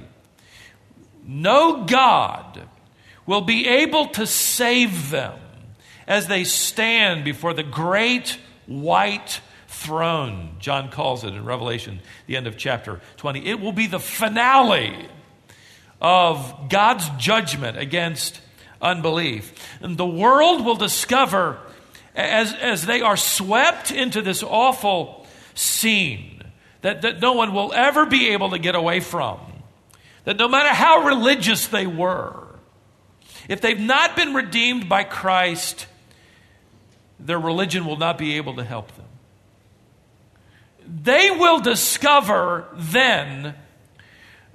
No 1.24 1.86
God 1.86 2.68
will 3.26 3.42
be 3.42 3.68
able 3.68 4.08
to 4.10 4.28
save 4.28 5.12
them 5.12 5.40
as 6.08 6.28
they 6.28 6.44
stand 6.44 7.24
before 7.24 7.54
the 7.54 7.64
great 7.64 8.38
white 8.68 9.42
throne, 9.68 10.56
John 10.60 10.90
calls 10.90 11.24
it 11.24 11.34
in 11.34 11.46
Revelation, 11.46 12.00
the 12.28 12.38
end 12.38 12.48
of 12.48 12.58
chapter 12.58 13.02
20. 13.18 13.46
It 13.46 13.60
will 13.60 13.74
be 13.74 13.88
the 13.88 14.00
finale 14.00 15.08
of 16.02 16.70
God's 16.70 17.10
judgment 17.18 17.78
against 17.78 18.42
unbelief. 18.82 19.54
And 19.82 19.98
the 19.98 20.06
world 20.06 20.66
will 20.66 20.76
discover 20.76 21.60
as, 22.16 22.54
as 22.54 22.86
they 22.86 23.02
are 23.02 23.18
swept 23.18 23.92
into 23.92 24.22
this 24.22 24.44
awful 24.44 25.26
scene 25.54 26.44
that, 26.82 27.02
that 27.02 27.20
no 27.20 27.34
one 27.34 27.54
will 27.54 27.74
ever 27.74 28.06
be 28.06 28.30
able 28.30 28.52
to 28.52 28.60
get 28.60 28.76
away 28.76 29.00
from, 29.00 29.40
that 30.24 30.38
no 30.38 30.48
matter 30.48 30.70
how 30.70 31.06
religious 31.06 31.68
they 31.68 31.88
were, 31.88 32.44
if 33.50 33.62
they've 33.62 33.80
not 33.80 34.16
been 34.16 34.34
redeemed 34.34 34.88
by 34.90 35.04
Christ, 35.04 35.88
their 37.20 37.40
religion 37.40 37.86
will 37.86 37.98
not 37.98 38.18
be 38.18 38.38
able 38.38 38.56
to 38.56 38.64
help 38.64 38.96
them. 38.96 39.06
They 40.88 41.32
will 41.32 41.60
discover 41.60 42.68
then 42.74 43.56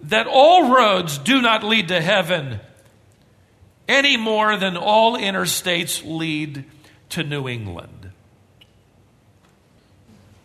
that 0.02 0.26
all 0.26 0.74
roads 0.74 1.18
do 1.18 1.42
not 1.42 1.64
lead 1.64 1.88
to 1.88 2.00
heaven 2.00 2.60
any 3.88 4.16
more 4.16 4.56
than 4.56 4.76
all 4.76 5.16
interstates 5.16 6.02
lead 6.04 6.64
to 7.10 7.24
New 7.24 7.48
England. 7.48 8.12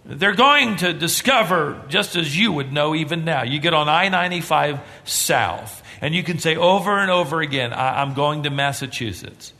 They're 0.04 0.36
going 0.36 0.78
to 0.78 0.94
discover, 0.94 1.82
just 1.88 2.16
as 2.16 2.38
you 2.38 2.52
would 2.52 2.72
know 2.72 2.94
even 2.94 3.26
now, 3.26 3.44
you 3.44 3.60
get 3.60 3.74
on 3.74 3.90
I 3.90 4.10
95 4.10 4.80
South, 5.04 5.82
and 6.00 6.14
you 6.14 6.22
can 6.24 6.38
say 6.38 6.56
over 6.56 7.00
and 7.00 7.10
over 7.10 7.42
again, 7.42 7.74
I'm 7.74 8.14
going 8.14 8.44
to 8.44 8.52
Massachusetts. 8.52 9.52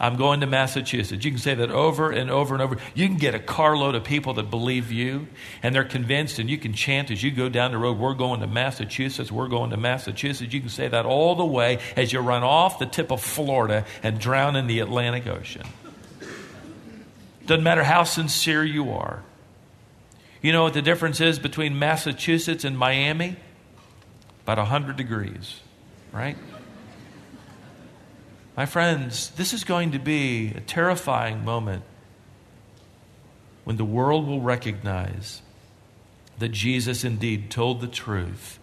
I'm 0.00 0.16
going 0.16 0.40
to 0.40 0.46
Massachusetts. 0.46 1.24
You 1.24 1.30
can 1.30 1.38
say 1.38 1.54
that 1.54 1.70
over 1.70 2.10
and 2.10 2.28
over 2.28 2.54
and 2.54 2.62
over. 2.62 2.78
You 2.94 3.06
can 3.06 3.16
get 3.16 3.34
a 3.34 3.38
carload 3.38 3.94
of 3.94 4.02
people 4.02 4.34
that 4.34 4.50
believe 4.50 4.90
you 4.90 5.28
and 5.62 5.72
they're 5.74 5.84
convinced, 5.84 6.40
and 6.40 6.50
you 6.50 6.58
can 6.58 6.72
chant 6.72 7.12
as 7.12 7.22
you 7.22 7.30
go 7.30 7.48
down 7.48 7.70
the 7.70 7.78
road, 7.78 7.98
We're 7.98 8.14
going 8.14 8.40
to 8.40 8.48
Massachusetts, 8.48 9.30
we're 9.30 9.48
going 9.48 9.70
to 9.70 9.76
Massachusetts. 9.76 10.52
You 10.52 10.60
can 10.60 10.68
say 10.68 10.88
that 10.88 11.06
all 11.06 11.36
the 11.36 11.44
way 11.44 11.78
as 11.96 12.12
you 12.12 12.20
run 12.20 12.42
off 12.42 12.78
the 12.80 12.86
tip 12.86 13.12
of 13.12 13.22
Florida 13.22 13.86
and 14.02 14.18
drown 14.18 14.56
in 14.56 14.66
the 14.66 14.80
Atlantic 14.80 15.28
Ocean. 15.28 15.66
Doesn't 17.46 17.64
matter 17.64 17.84
how 17.84 18.04
sincere 18.04 18.64
you 18.64 18.90
are. 18.92 19.22
You 20.42 20.52
know 20.52 20.64
what 20.64 20.74
the 20.74 20.82
difference 20.82 21.20
is 21.20 21.38
between 21.38 21.78
Massachusetts 21.78 22.64
and 22.64 22.76
Miami? 22.76 23.36
About 24.42 24.58
100 24.58 24.96
degrees, 24.96 25.60
right? 26.12 26.36
My 28.56 28.66
friends, 28.66 29.30
this 29.30 29.52
is 29.52 29.64
going 29.64 29.92
to 29.92 29.98
be 29.98 30.52
a 30.54 30.60
terrifying 30.60 31.44
moment 31.44 31.82
when 33.64 33.76
the 33.76 33.84
world 33.84 34.28
will 34.28 34.40
recognize 34.40 35.42
that 36.38 36.50
Jesus 36.50 37.02
indeed 37.02 37.50
told 37.50 37.80
the 37.80 37.88
truth 37.88 38.60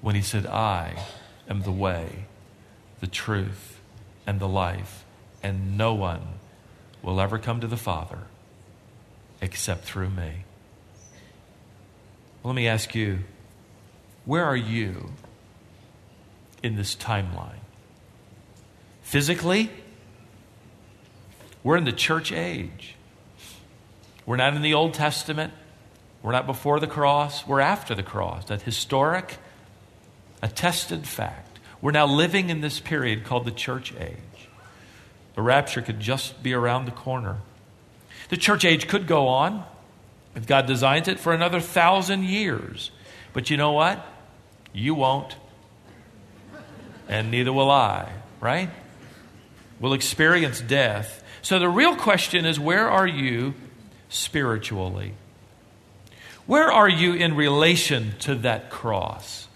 when 0.00 0.14
he 0.14 0.22
said, 0.22 0.46
I 0.46 0.96
am 1.48 1.62
the 1.62 1.72
way, 1.72 2.24
the 3.00 3.06
truth, 3.06 3.80
and 4.26 4.40
the 4.40 4.48
life, 4.48 5.04
and 5.42 5.76
no 5.76 5.92
one 5.92 6.22
will 7.02 7.20
ever 7.20 7.38
come 7.38 7.60
to 7.60 7.66
the 7.66 7.76
Father 7.76 8.20
except 9.42 9.84
through 9.84 10.08
me. 10.08 10.44
Well, 12.42 12.52
let 12.52 12.56
me 12.56 12.66
ask 12.66 12.94
you, 12.94 13.20
where 14.24 14.44
are 14.44 14.56
you 14.56 15.12
in 16.62 16.76
this 16.76 16.96
timeline? 16.96 17.63
Physically, 19.04 19.70
we're 21.62 21.76
in 21.76 21.84
the 21.84 21.92
church 21.92 22.32
age. 22.32 22.96
We're 24.26 24.36
not 24.36 24.54
in 24.54 24.62
the 24.62 24.74
Old 24.74 24.94
Testament. 24.94 25.52
We're 26.22 26.32
not 26.32 26.46
before 26.46 26.80
the 26.80 26.86
cross. 26.86 27.46
We're 27.46 27.60
after 27.60 27.94
the 27.94 28.02
cross. 28.02 28.46
That 28.46 28.62
historic, 28.62 29.36
attested 30.42 31.06
fact. 31.06 31.58
We're 31.80 31.92
now 31.92 32.06
living 32.06 32.48
in 32.48 32.62
this 32.62 32.80
period 32.80 33.24
called 33.24 33.44
the 33.44 33.52
church 33.52 33.92
age. 34.00 34.18
The 35.34 35.42
rapture 35.42 35.82
could 35.82 36.00
just 36.00 36.42
be 36.42 36.54
around 36.54 36.86
the 36.86 36.90
corner. 36.90 37.36
The 38.30 38.38
church 38.38 38.64
age 38.64 38.88
could 38.88 39.06
go 39.06 39.28
on, 39.28 39.64
if 40.34 40.46
God 40.46 40.66
designs 40.66 41.08
it, 41.08 41.20
for 41.20 41.34
another 41.34 41.60
thousand 41.60 42.24
years. 42.24 42.90
But 43.34 43.50
you 43.50 43.58
know 43.58 43.72
what? 43.72 44.04
You 44.72 44.94
won't. 44.94 45.36
And 47.06 47.30
neither 47.30 47.52
will 47.52 47.70
I, 47.70 48.10
right? 48.40 48.70
Will 49.80 49.92
experience 49.92 50.60
death. 50.60 51.22
So 51.42 51.58
the 51.58 51.68
real 51.68 51.96
question 51.96 52.46
is 52.46 52.58
where 52.58 52.88
are 52.88 53.06
you 53.06 53.54
spiritually? 54.08 55.14
Where 56.46 56.70
are 56.70 56.88
you 56.88 57.14
in 57.14 57.36
relation 57.36 58.14
to 58.20 58.34
that 58.36 58.70
cross? 58.70 59.48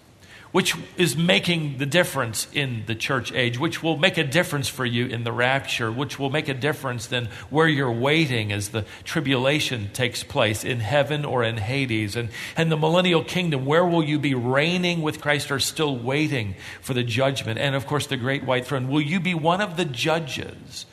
Which 0.53 0.75
is 0.97 1.17
making 1.17 1.79
the 1.79 1.87
difference 1.87 2.47
in 2.53 2.85
the 2.87 2.95
church 2.95 3.33
age, 3.33 3.59
which 3.59 3.83
will 3.83 3.97
make 3.97 4.17
a 4.17 4.25
difference 4.25 4.69
for 4.69 4.87
you 4.87 5.07
in 5.07 5.25
the 5.25 5.33
rapture, 5.33 5.93
which 5.93 6.19
will 6.19 6.31
make 6.31 6.49
a 6.49 6.55
difference 6.55 7.07
then 7.07 7.29
where 7.51 7.69
you're 7.69 7.93
waiting 7.93 8.51
as 8.53 8.71
the 8.71 8.85
tribulation 9.05 9.91
takes 9.93 10.23
place 10.23 10.65
in 10.65 10.81
heaven 10.81 11.25
or 11.25 11.45
in 11.45 11.59
Hades. 11.59 12.17
And, 12.17 12.31
and 12.57 12.73
the 12.73 12.77
millennial 12.77 13.23
kingdom, 13.23 13.67
where 13.67 13.85
will 13.85 14.05
you 14.05 14.19
be 14.19 14.35
reigning 14.35 15.03
with 15.03 15.21
Christ 15.21 15.51
or 15.51 15.59
still 15.59 15.97
waiting 15.97 16.55
for 16.81 16.95
the 16.95 17.05
judgment? 17.05 17.59
And 17.59 17.75
of 17.75 17.87
course, 17.87 18.07
the 18.07 18.17
great 18.17 18.45
white 18.45 18.67
throne. 18.67 18.89
Will 18.89 19.03
you 19.03 19.21
be 19.21 19.35
one 19.35 19.61
of 19.61 19.77
the 19.77 19.85
judges? 19.85 20.87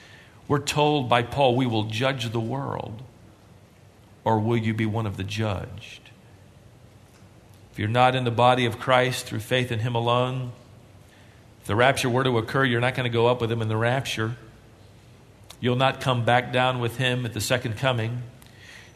We're 0.48 0.60
told 0.60 1.10
by 1.10 1.24
Paul, 1.24 1.56
we 1.56 1.66
will 1.66 1.86
judge 1.86 2.32
the 2.32 2.40
world. 2.40 3.02
Or 4.24 4.40
will 4.40 4.58
you 4.58 4.74
be 4.74 4.86
one 4.86 5.06
of 5.06 5.18
the 5.18 5.24
judged? 5.24 6.05
If 7.76 7.80
you're 7.80 7.90
not 7.90 8.16
in 8.16 8.24
the 8.24 8.32
body 8.32 8.66
of 8.66 8.80
Christ 8.80 9.26
through 9.26 9.42
faith 9.42 9.70
in 9.70 9.80
Him 9.80 9.96
alone, 9.96 10.54
if 11.60 11.68
the 11.68 11.76
rapture 11.76 12.10
were 12.10 12.24
to 12.24 12.38
occur, 12.38 12.64
you're 12.64 12.80
not 12.80 12.96
going 12.96 13.04
to 13.04 13.14
go 13.14 13.28
up 13.28 13.42
with 13.42 13.52
Him 13.52 13.62
in 13.62 13.68
the 13.68 13.76
rapture. 13.76 14.38
You'll 15.60 15.76
not 15.76 16.00
come 16.00 16.24
back 16.24 16.54
down 16.54 16.80
with 16.80 16.96
Him 16.96 17.26
at 17.26 17.34
the 17.34 17.42
second 17.42 17.76
coming. 17.76 18.24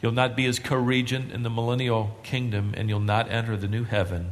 You'll 0.00 0.12
not 0.12 0.34
be 0.34 0.44
His 0.44 0.58
co 0.58 0.76
regent 0.76 1.30
in 1.30 1.42
the 1.42 1.50
millennial 1.50 2.16
kingdom, 2.22 2.72
and 2.74 2.88
you'll 2.88 3.00
not 3.00 3.30
enter 3.30 3.54
the 3.54 3.68
new 3.68 3.84
heaven 3.84 4.30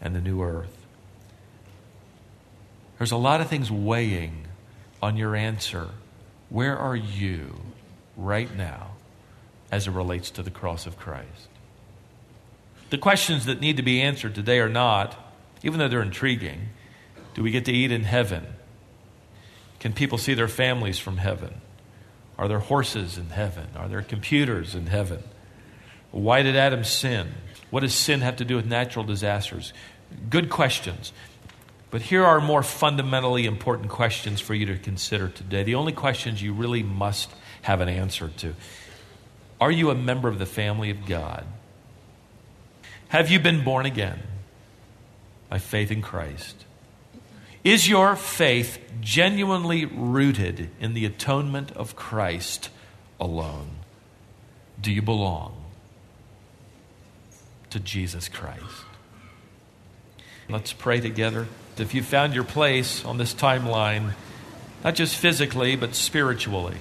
and 0.00 0.16
the 0.16 0.22
new 0.22 0.40
earth. 0.40 0.86
There's 2.96 3.12
a 3.12 3.18
lot 3.18 3.42
of 3.42 3.48
things 3.48 3.70
weighing 3.70 4.46
on 5.02 5.18
your 5.18 5.36
answer. 5.36 5.90
Where 6.48 6.78
are 6.78 6.96
you 6.96 7.60
right 8.16 8.56
now 8.56 8.92
as 9.70 9.86
it 9.86 9.90
relates 9.90 10.30
to 10.30 10.42
the 10.42 10.50
cross 10.50 10.86
of 10.86 10.96
Christ? 10.96 11.48
The 12.90 12.98
questions 12.98 13.46
that 13.46 13.60
need 13.60 13.76
to 13.76 13.82
be 13.82 14.00
answered 14.00 14.34
today 14.34 14.58
are 14.60 14.68
not, 14.68 15.16
even 15.62 15.78
though 15.78 15.88
they're 15.88 16.02
intriguing, 16.02 16.70
do 17.34 17.42
we 17.42 17.50
get 17.50 17.64
to 17.66 17.72
eat 17.72 17.92
in 17.92 18.04
heaven? 18.04 18.46
Can 19.78 19.92
people 19.92 20.18
see 20.18 20.34
their 20.34 20.48
families 20.48 20.98
from 20.98 21.18
heaven? 21.18 21.60
Are 22.38 22.48
there 22.48 22.60
horses 22.60 23.18
in 23.18 23.30
heaven? 23.30 23.68
Are 23.76 23.88
there 23.88 24.02
computers 24.02 24.74
in 24.74 24.86
heaven? 24.86 25.22
Why 26.10 26.42
did 26.42 26.56
Adam 26.56 26.84
sin? 26.84 27.28
What 27.70 27.80
does 27.80 27.94
sin 27.94 28.20
have 28.20 28.36
to 28.36 28.44
do 28.44 28.56
with 28.56 28.66
natural 28.66 29.04
disasters? 29.04 29.72
Good 30.30 30.48
questions. 30.48 31.12
But 31.90 32.02
here 32.02 32.24
are 32.24 32.40
more 32.40 32.62
fundamentally 32.62 33.46
important 33.46 33.90
questions 33.90 34.40
for 34.40 34.54
you 34.54 34.66
to 34.66 34.78
consider 34.78 35.28
today. 35.28 35.62
The 35.62 35.74
only 35.74 35.92
questions 35.92 36.42
you 36.42 36.52
really 36.52 36.82
must 36.82 37.30
have 37.62 37.80
an 37.80 37.88
answer 37.88 38.28
to. 38.38 38.54
Are 39.60 39.70
you 39.70 39.90
a 39.90 39.94
member 39.94 40.28
of 40.28 40.38
the 40.38 40.46
family 40.46 40.90
of 40.90 41.06
God? 41.06 41.44
Have 43.08 43.30
you 43.30 43.38
been 43.38 43.64
born 43.64 43.86
again 43.86 44.18
by 45.48 45.58
faith 45.58 45.90
in 45.90 46.02
Christ? 46.02 46.66
Is 47.64 47.88
your 47.88 48.16
faith 48.16 48.78
genuinely 49.00 49.86
rooted 49.86 50.70
in 50.78 50.92
the 50.92 51.06
atonement 51.06 51.72
of 51.72 51.96
Christ 51.96 52.68
alone? 53.18 53.70
Do 54.80 54.92
you 54.92 55.00
belong 55.00 55.56
to 57.70 57.80
Jesus 57.80 58.28
Christ? 58.28 58.62
Let's 60.50 60.74
pray 60.74 61.00
together. 61.00 61.46
If 61.78 61.94
you 61.94 62.02
found 62.02 62.34
your 62.34 62.44
place 62.44 63.04
on 63.04 63.16
this 63.16 63.32
timeline, 63.32 64.12
not 64.84 64.94
just 64.94 65.16
physically, 65.16 65.76
but 65.76 65.94
spiritually, 65.94 66.76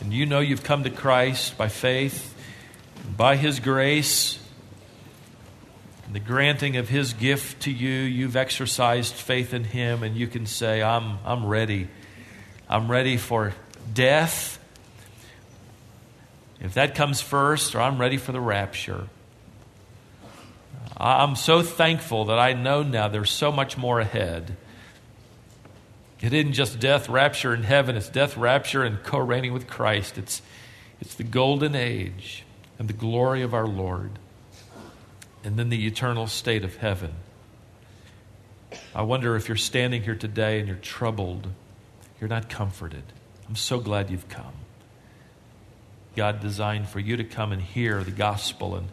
and 0.00 0.12
you 0.12 0.24
know 0.24 0.40
you've 0.40 0.64
come 0.64 0.84
to 0.84 0.90
Christ 0.90 1.58
by 1.58 1.68
faith, 1.68 2.34
by 3.16 3.36
His 3.36 3.60
grace, 3.60 4.38
the 6.14 6.20
granting 6.20 6.76
of 6.76 6.88
His 6.88 7.12
gift 7.12 7.62
to 7.62 7.72
you, 7.72 7.90
you've 7.90 8.36
exercised 8.36 9.14
faith 9.14 9.52
in 9.52 9.64
Him, 9.64 10.04
and 10.04 10.16
you 10.16 10.28
can 10.28 10.46
say, 10.46 10.80
I'm, 10.80 11.18
I'm 11.24 11.44
ready. 11.44 11.88
I'm 12.68 12.88
ready 12.88 13.16
for 13.16 13.52
death. 13.92 14.60
If 16.60 16.74
that 16.74 16.94
comes 16.94 17.20
first, 17.20 17.74
or 17.74 17.80
I'm 17.80 18.00
ready 18.00 18.16
for 18.16 18.30
the 18.30 18.40
rapture. 18.40 19.08
I'm 20.96 21.34
so 21.34 21.62
thankful 21.62 22.26
that 22.26 22.38
I 22.38 22.52
know 22.52 22.84
now 22.84 23.08
there's 23.08 23.32
so 23.32 23.50
much 23.50 23.76
more 23.76 23.98
ahead. 23.98 24.56
It 26.20 26.32
isn't 26.32 26.52
just 26.52 26.78
death, 26.78 27.08
rapture 27.08 27.52
and 27.52 27.64
heaven, 27.64 27.96
it's 27.96 28.08
death, 28.08 28.36
rapture, 28.36 28.84
and 28.84 29.02
co 29.02 29.18
reigning 29.18 29.52
with 29.52 29.66
Christ. 29.66 30.16
It's, 30.16 30.42
it's 31.00 31.16
the 31.16 31.24
golden 31.24 31.74
age 31.74 32.44
and 32.78 32.86
the 32.86 32.92
glory 32.92 33.42
of 33.42 33.52
our 33.52 33.66
Lord, 33.66 34.12
and 35.44 35.58
then 35.58 35.68
the 35.68 35.86
eternal 35.86 36.26
state 36.26 36.64
of 36.64 36.76
heaven. 36.76 37.12
I 38.94 39.02
wonder 39.02 39.36
if 39.36 39.46
you're 39.48 39.56
standing 39.56 40.02
here 40.02 40.14
today 40.14 40.58
and 40.58 40.66
you're 40.66 40.78
troubled, 40.78 41.48
you're 42.20 42.28
not 42.28 42.48
comforted. 42.48 43.04
I'm 43.48 43.56
so 43.56 43.78
glad 43.78 44.10
you've 44.10 44.28
come. 44.28 44.54
God 46.16 46.40
designed 46.40 46.88
for 46.88 46.98
you 46.98 47.16
to 47.16 47.24
come 47.24 47.52
and 47.52 47.60
hear 47.60 48.02
the 48.02 48.10
gospel, 48.10 48.74
and 48.74 48.88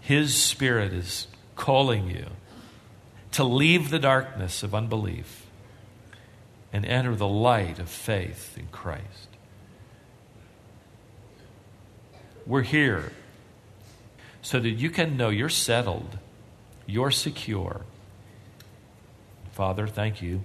His 0.00 0.34
Spirit 0.34 0.92
is 0.92 1.26
calling 1.56 2.08
you 2.08 2.26
to 3.32 3.44
leave 3.44 3.90
the 3.90 3.98
darkness 3.98 4.62
of 4.62 4.74
unbelief 4.74 5.46
and 6.72 6.84
enter 6.86 7.16
the 7.16 7.28
light 7.28 7.78
of 7.78 7.88
faith 7.88 8.56
in 8.56 8.66
Christ. 8.68 9.28
We're 12.46 12.62
here 12.62 13.12
so 14.42 14.58
that 14.60 14.70
you 14.70 14.90
can 14.90 15.16
know 15.16 15.28
you're 15.28 15.48
settled, 15.48 16.18
you're 16.86 17.10
secure. 17.10 17.82
Father, 19.52 19.86
thank 19.86 20.22
you 20.22 20.44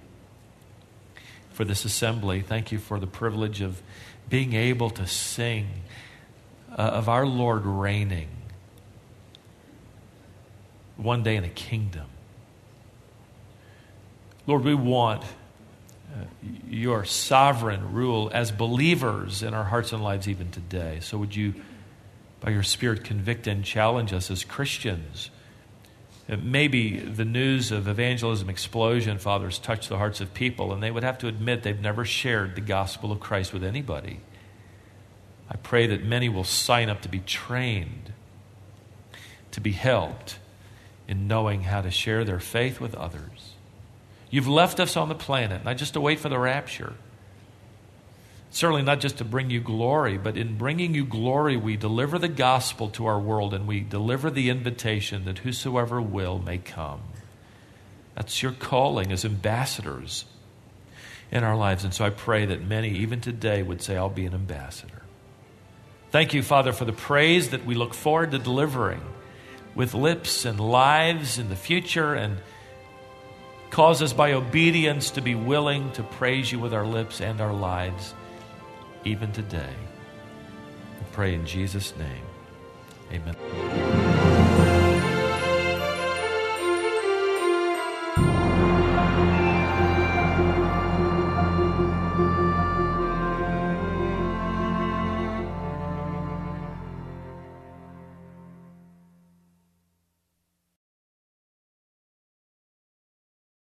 for 1.50 1.64
this 1.64 1.84
assembly. 1.84 2.42
Thank 2.42 2.70
you 2.70 2.78
for 2.78 3.00
the 3.00 3.06
privilege 3.06 3.60
of 3.62 3.80
being 4.28 4.52
able 4.52 4.90
to 4.90 5.06
sing 5.06 5.68
uh, 6.70 6.82
of 6.82 7.08
our 7.08 7.24
Lord 7.24 7.64
reigning 7.64 8.28
one 10.96 11.22
day 11.22 11.36
in 11.36 11.44
a 11.44 11.48
kingdom. 11.48 12.06
Lord, 14.46 14.64
we 14.64 14.74
want 14.74 15.22
uh, 15.22 16.24
your 16.68 17.04
sovereign 17.04 17.92
rule 17.92 18.30
as 18.32 18.50
believers 18.50 19.42
in 19.42 19.54
our 19.54 19.64
hearts 19.64 19.92
and 19.92 20.02
lives 20.02 20.28
even 20.28 20.50
today. 20.50 20.98
So, 21.00 21.18
would 21.18 21.34
you, 21.34 21.54
by 22.40 22.50
your 22.50 22.62
Spirit, 22.62 23.04
convict 23.04 23.46
and 23.46 23.64
challenge 23.64 24.12
us 24.12 24.30
as 24.30 24.44
Christians? 24.44 25.30
Maybe 26.28 26.98
the 26.98 27.24
news 27.24 27.70
of 27.70 27.86
evangelism 27.86 28.50
explosion, 28.50 29.18
fathers, 29.18 29.58
touched 29.58 29.88
the 29.88 29.98
hearts 29.98 30.20
of 30.20 30.34
people, 30.34 30.72
and 30.72 30.82
they 30.82 30.90
would 30.90 31.04
have 31.04 31.18
to 31.18 31.28
admit 31.28 31.62
they've 31.62 31.80
never 31.80 32.04
shared 32.04 32.56
the 32.56 32.60
gospel 32.60 33.12
of 33.12 33.20
Christ 33.20 33.52
with 33.52 33.62
anybody. 33.62 34.20
I 35.48 35.56
pray 35.56 35.86
that 35.86 36.04
many 36.04 36.28
will 36.28 36.44
sign 36.44 36.88
up 36.88 37.02
to 37.02 37.08
be 37.08 37.20
trained, 37.20 38.12
to 39.52 39.60
be 39.60 39.70
helped 39.72 40.38
in 41.06 41.28
knowing 41.28 41.62
how 41.62 41.80
to 41.82 41.90
share 41.92 42.24
their 42.24 42.40
faith 42.40 42.80
with 42.80 42.96
others. 42.96 43.52
You've 44.28 44.48
left 44.48 44.80
us 44.80 44.96
on 44.96 45.08
the 45.08 45.14
planet, 45.14 45.64
not 45.64 45.76
just 45.76 45.92
to 45.94 46.00
wait 46.00 46.18
for 46.18 46.28
the 46.28 46.38
rapture. 46.38 46.94
Certainly 48.50 48.82
not 48.82 49.00
just 49.00 49.18
to 49.18 49.24
bring 49.24 49.50
you 49.50 49.60
glory, 49.60 50.16
but 50.18 50.36
in 50.36 50.56
bringing 50.56 50.94
you 50.94 51.04
glory, 51.04 51.56
we 51.56 51.76
deliver 51.76 52.18
the 52.18 52.28
gospel 52.28 52.88
to 52.90 53.06
our 53.06 53.18
world 53.18 53.52
and 53.52 53.66
we 53.66 53.80
deliver 53.80 54.30
the 54.30 54.48
invitation 54.48 55.24
that 55.24 55.38
whosoever 55.38 56.00
will 56.00 56.38
may 56.38 56.58
come. 56.58 57.00
That's 58.14 58.42
your 58.42 58.52
calling 58.52 59.12
as 59.12 59.24
ambassadors 59.24 60.24
in 61.30 61.44
our 61.44 61.56
lives. 61.56 61.84
And 61.84 61.92
so 61.92 62.04
I 62.04 62.10
pray 62.10 62.46
that 62.46 62.66
many, 62.66 62.90
even 62.90 63.20
today, 63.20 63.62
would 63.62 63.82
say, 63.82 63.96
I'll 63.96 64.08
be 64.08 64.24
an 64.24 64.34
ambassador. 64.34 65.02
Thank 66.10 66.32
you, 66.32 66.42
Father, 66.42 66.72
for 66.72 66.84
the 66.84 66.92
praise 66.92 67.50
that 67.50 67.66
we 67.66 67.74
look 67.74 67.92
forward 67.92 68.30
to 68.30 68.38
delivering 68.38 69.02
with 69.74 69.92
lips 69.92 70.46
and 70.46 70.58
lives 70.58 71.38
in 71.38 71.50
the 71.50 71.56
future 71.56 72.14
and 72.14 72.38
cause 73.68 74.00
us 74.00 74.14
by 74.14 74.32
obedience 74.32 75.10
to 75.10 75.20
be 75.20 75.34
willing 75.34 75.92
to 75.92 76.02
praise 76.02 76.50
you 76.50 76.58
with 76.58 76.72
our 76.72 76.86
lips 76.86 77.20
and 77.20 77.42
our 77.42 77.52
lives 77.52 78.14
even 79.06 79.30
today. 79.30 79.74
We 80.98 81.06
pray 81.12 81.34
in 81.34 81.46
Jesus' 81.46 81.94
name. 81.96 82.24
Amen. 83.12 84.05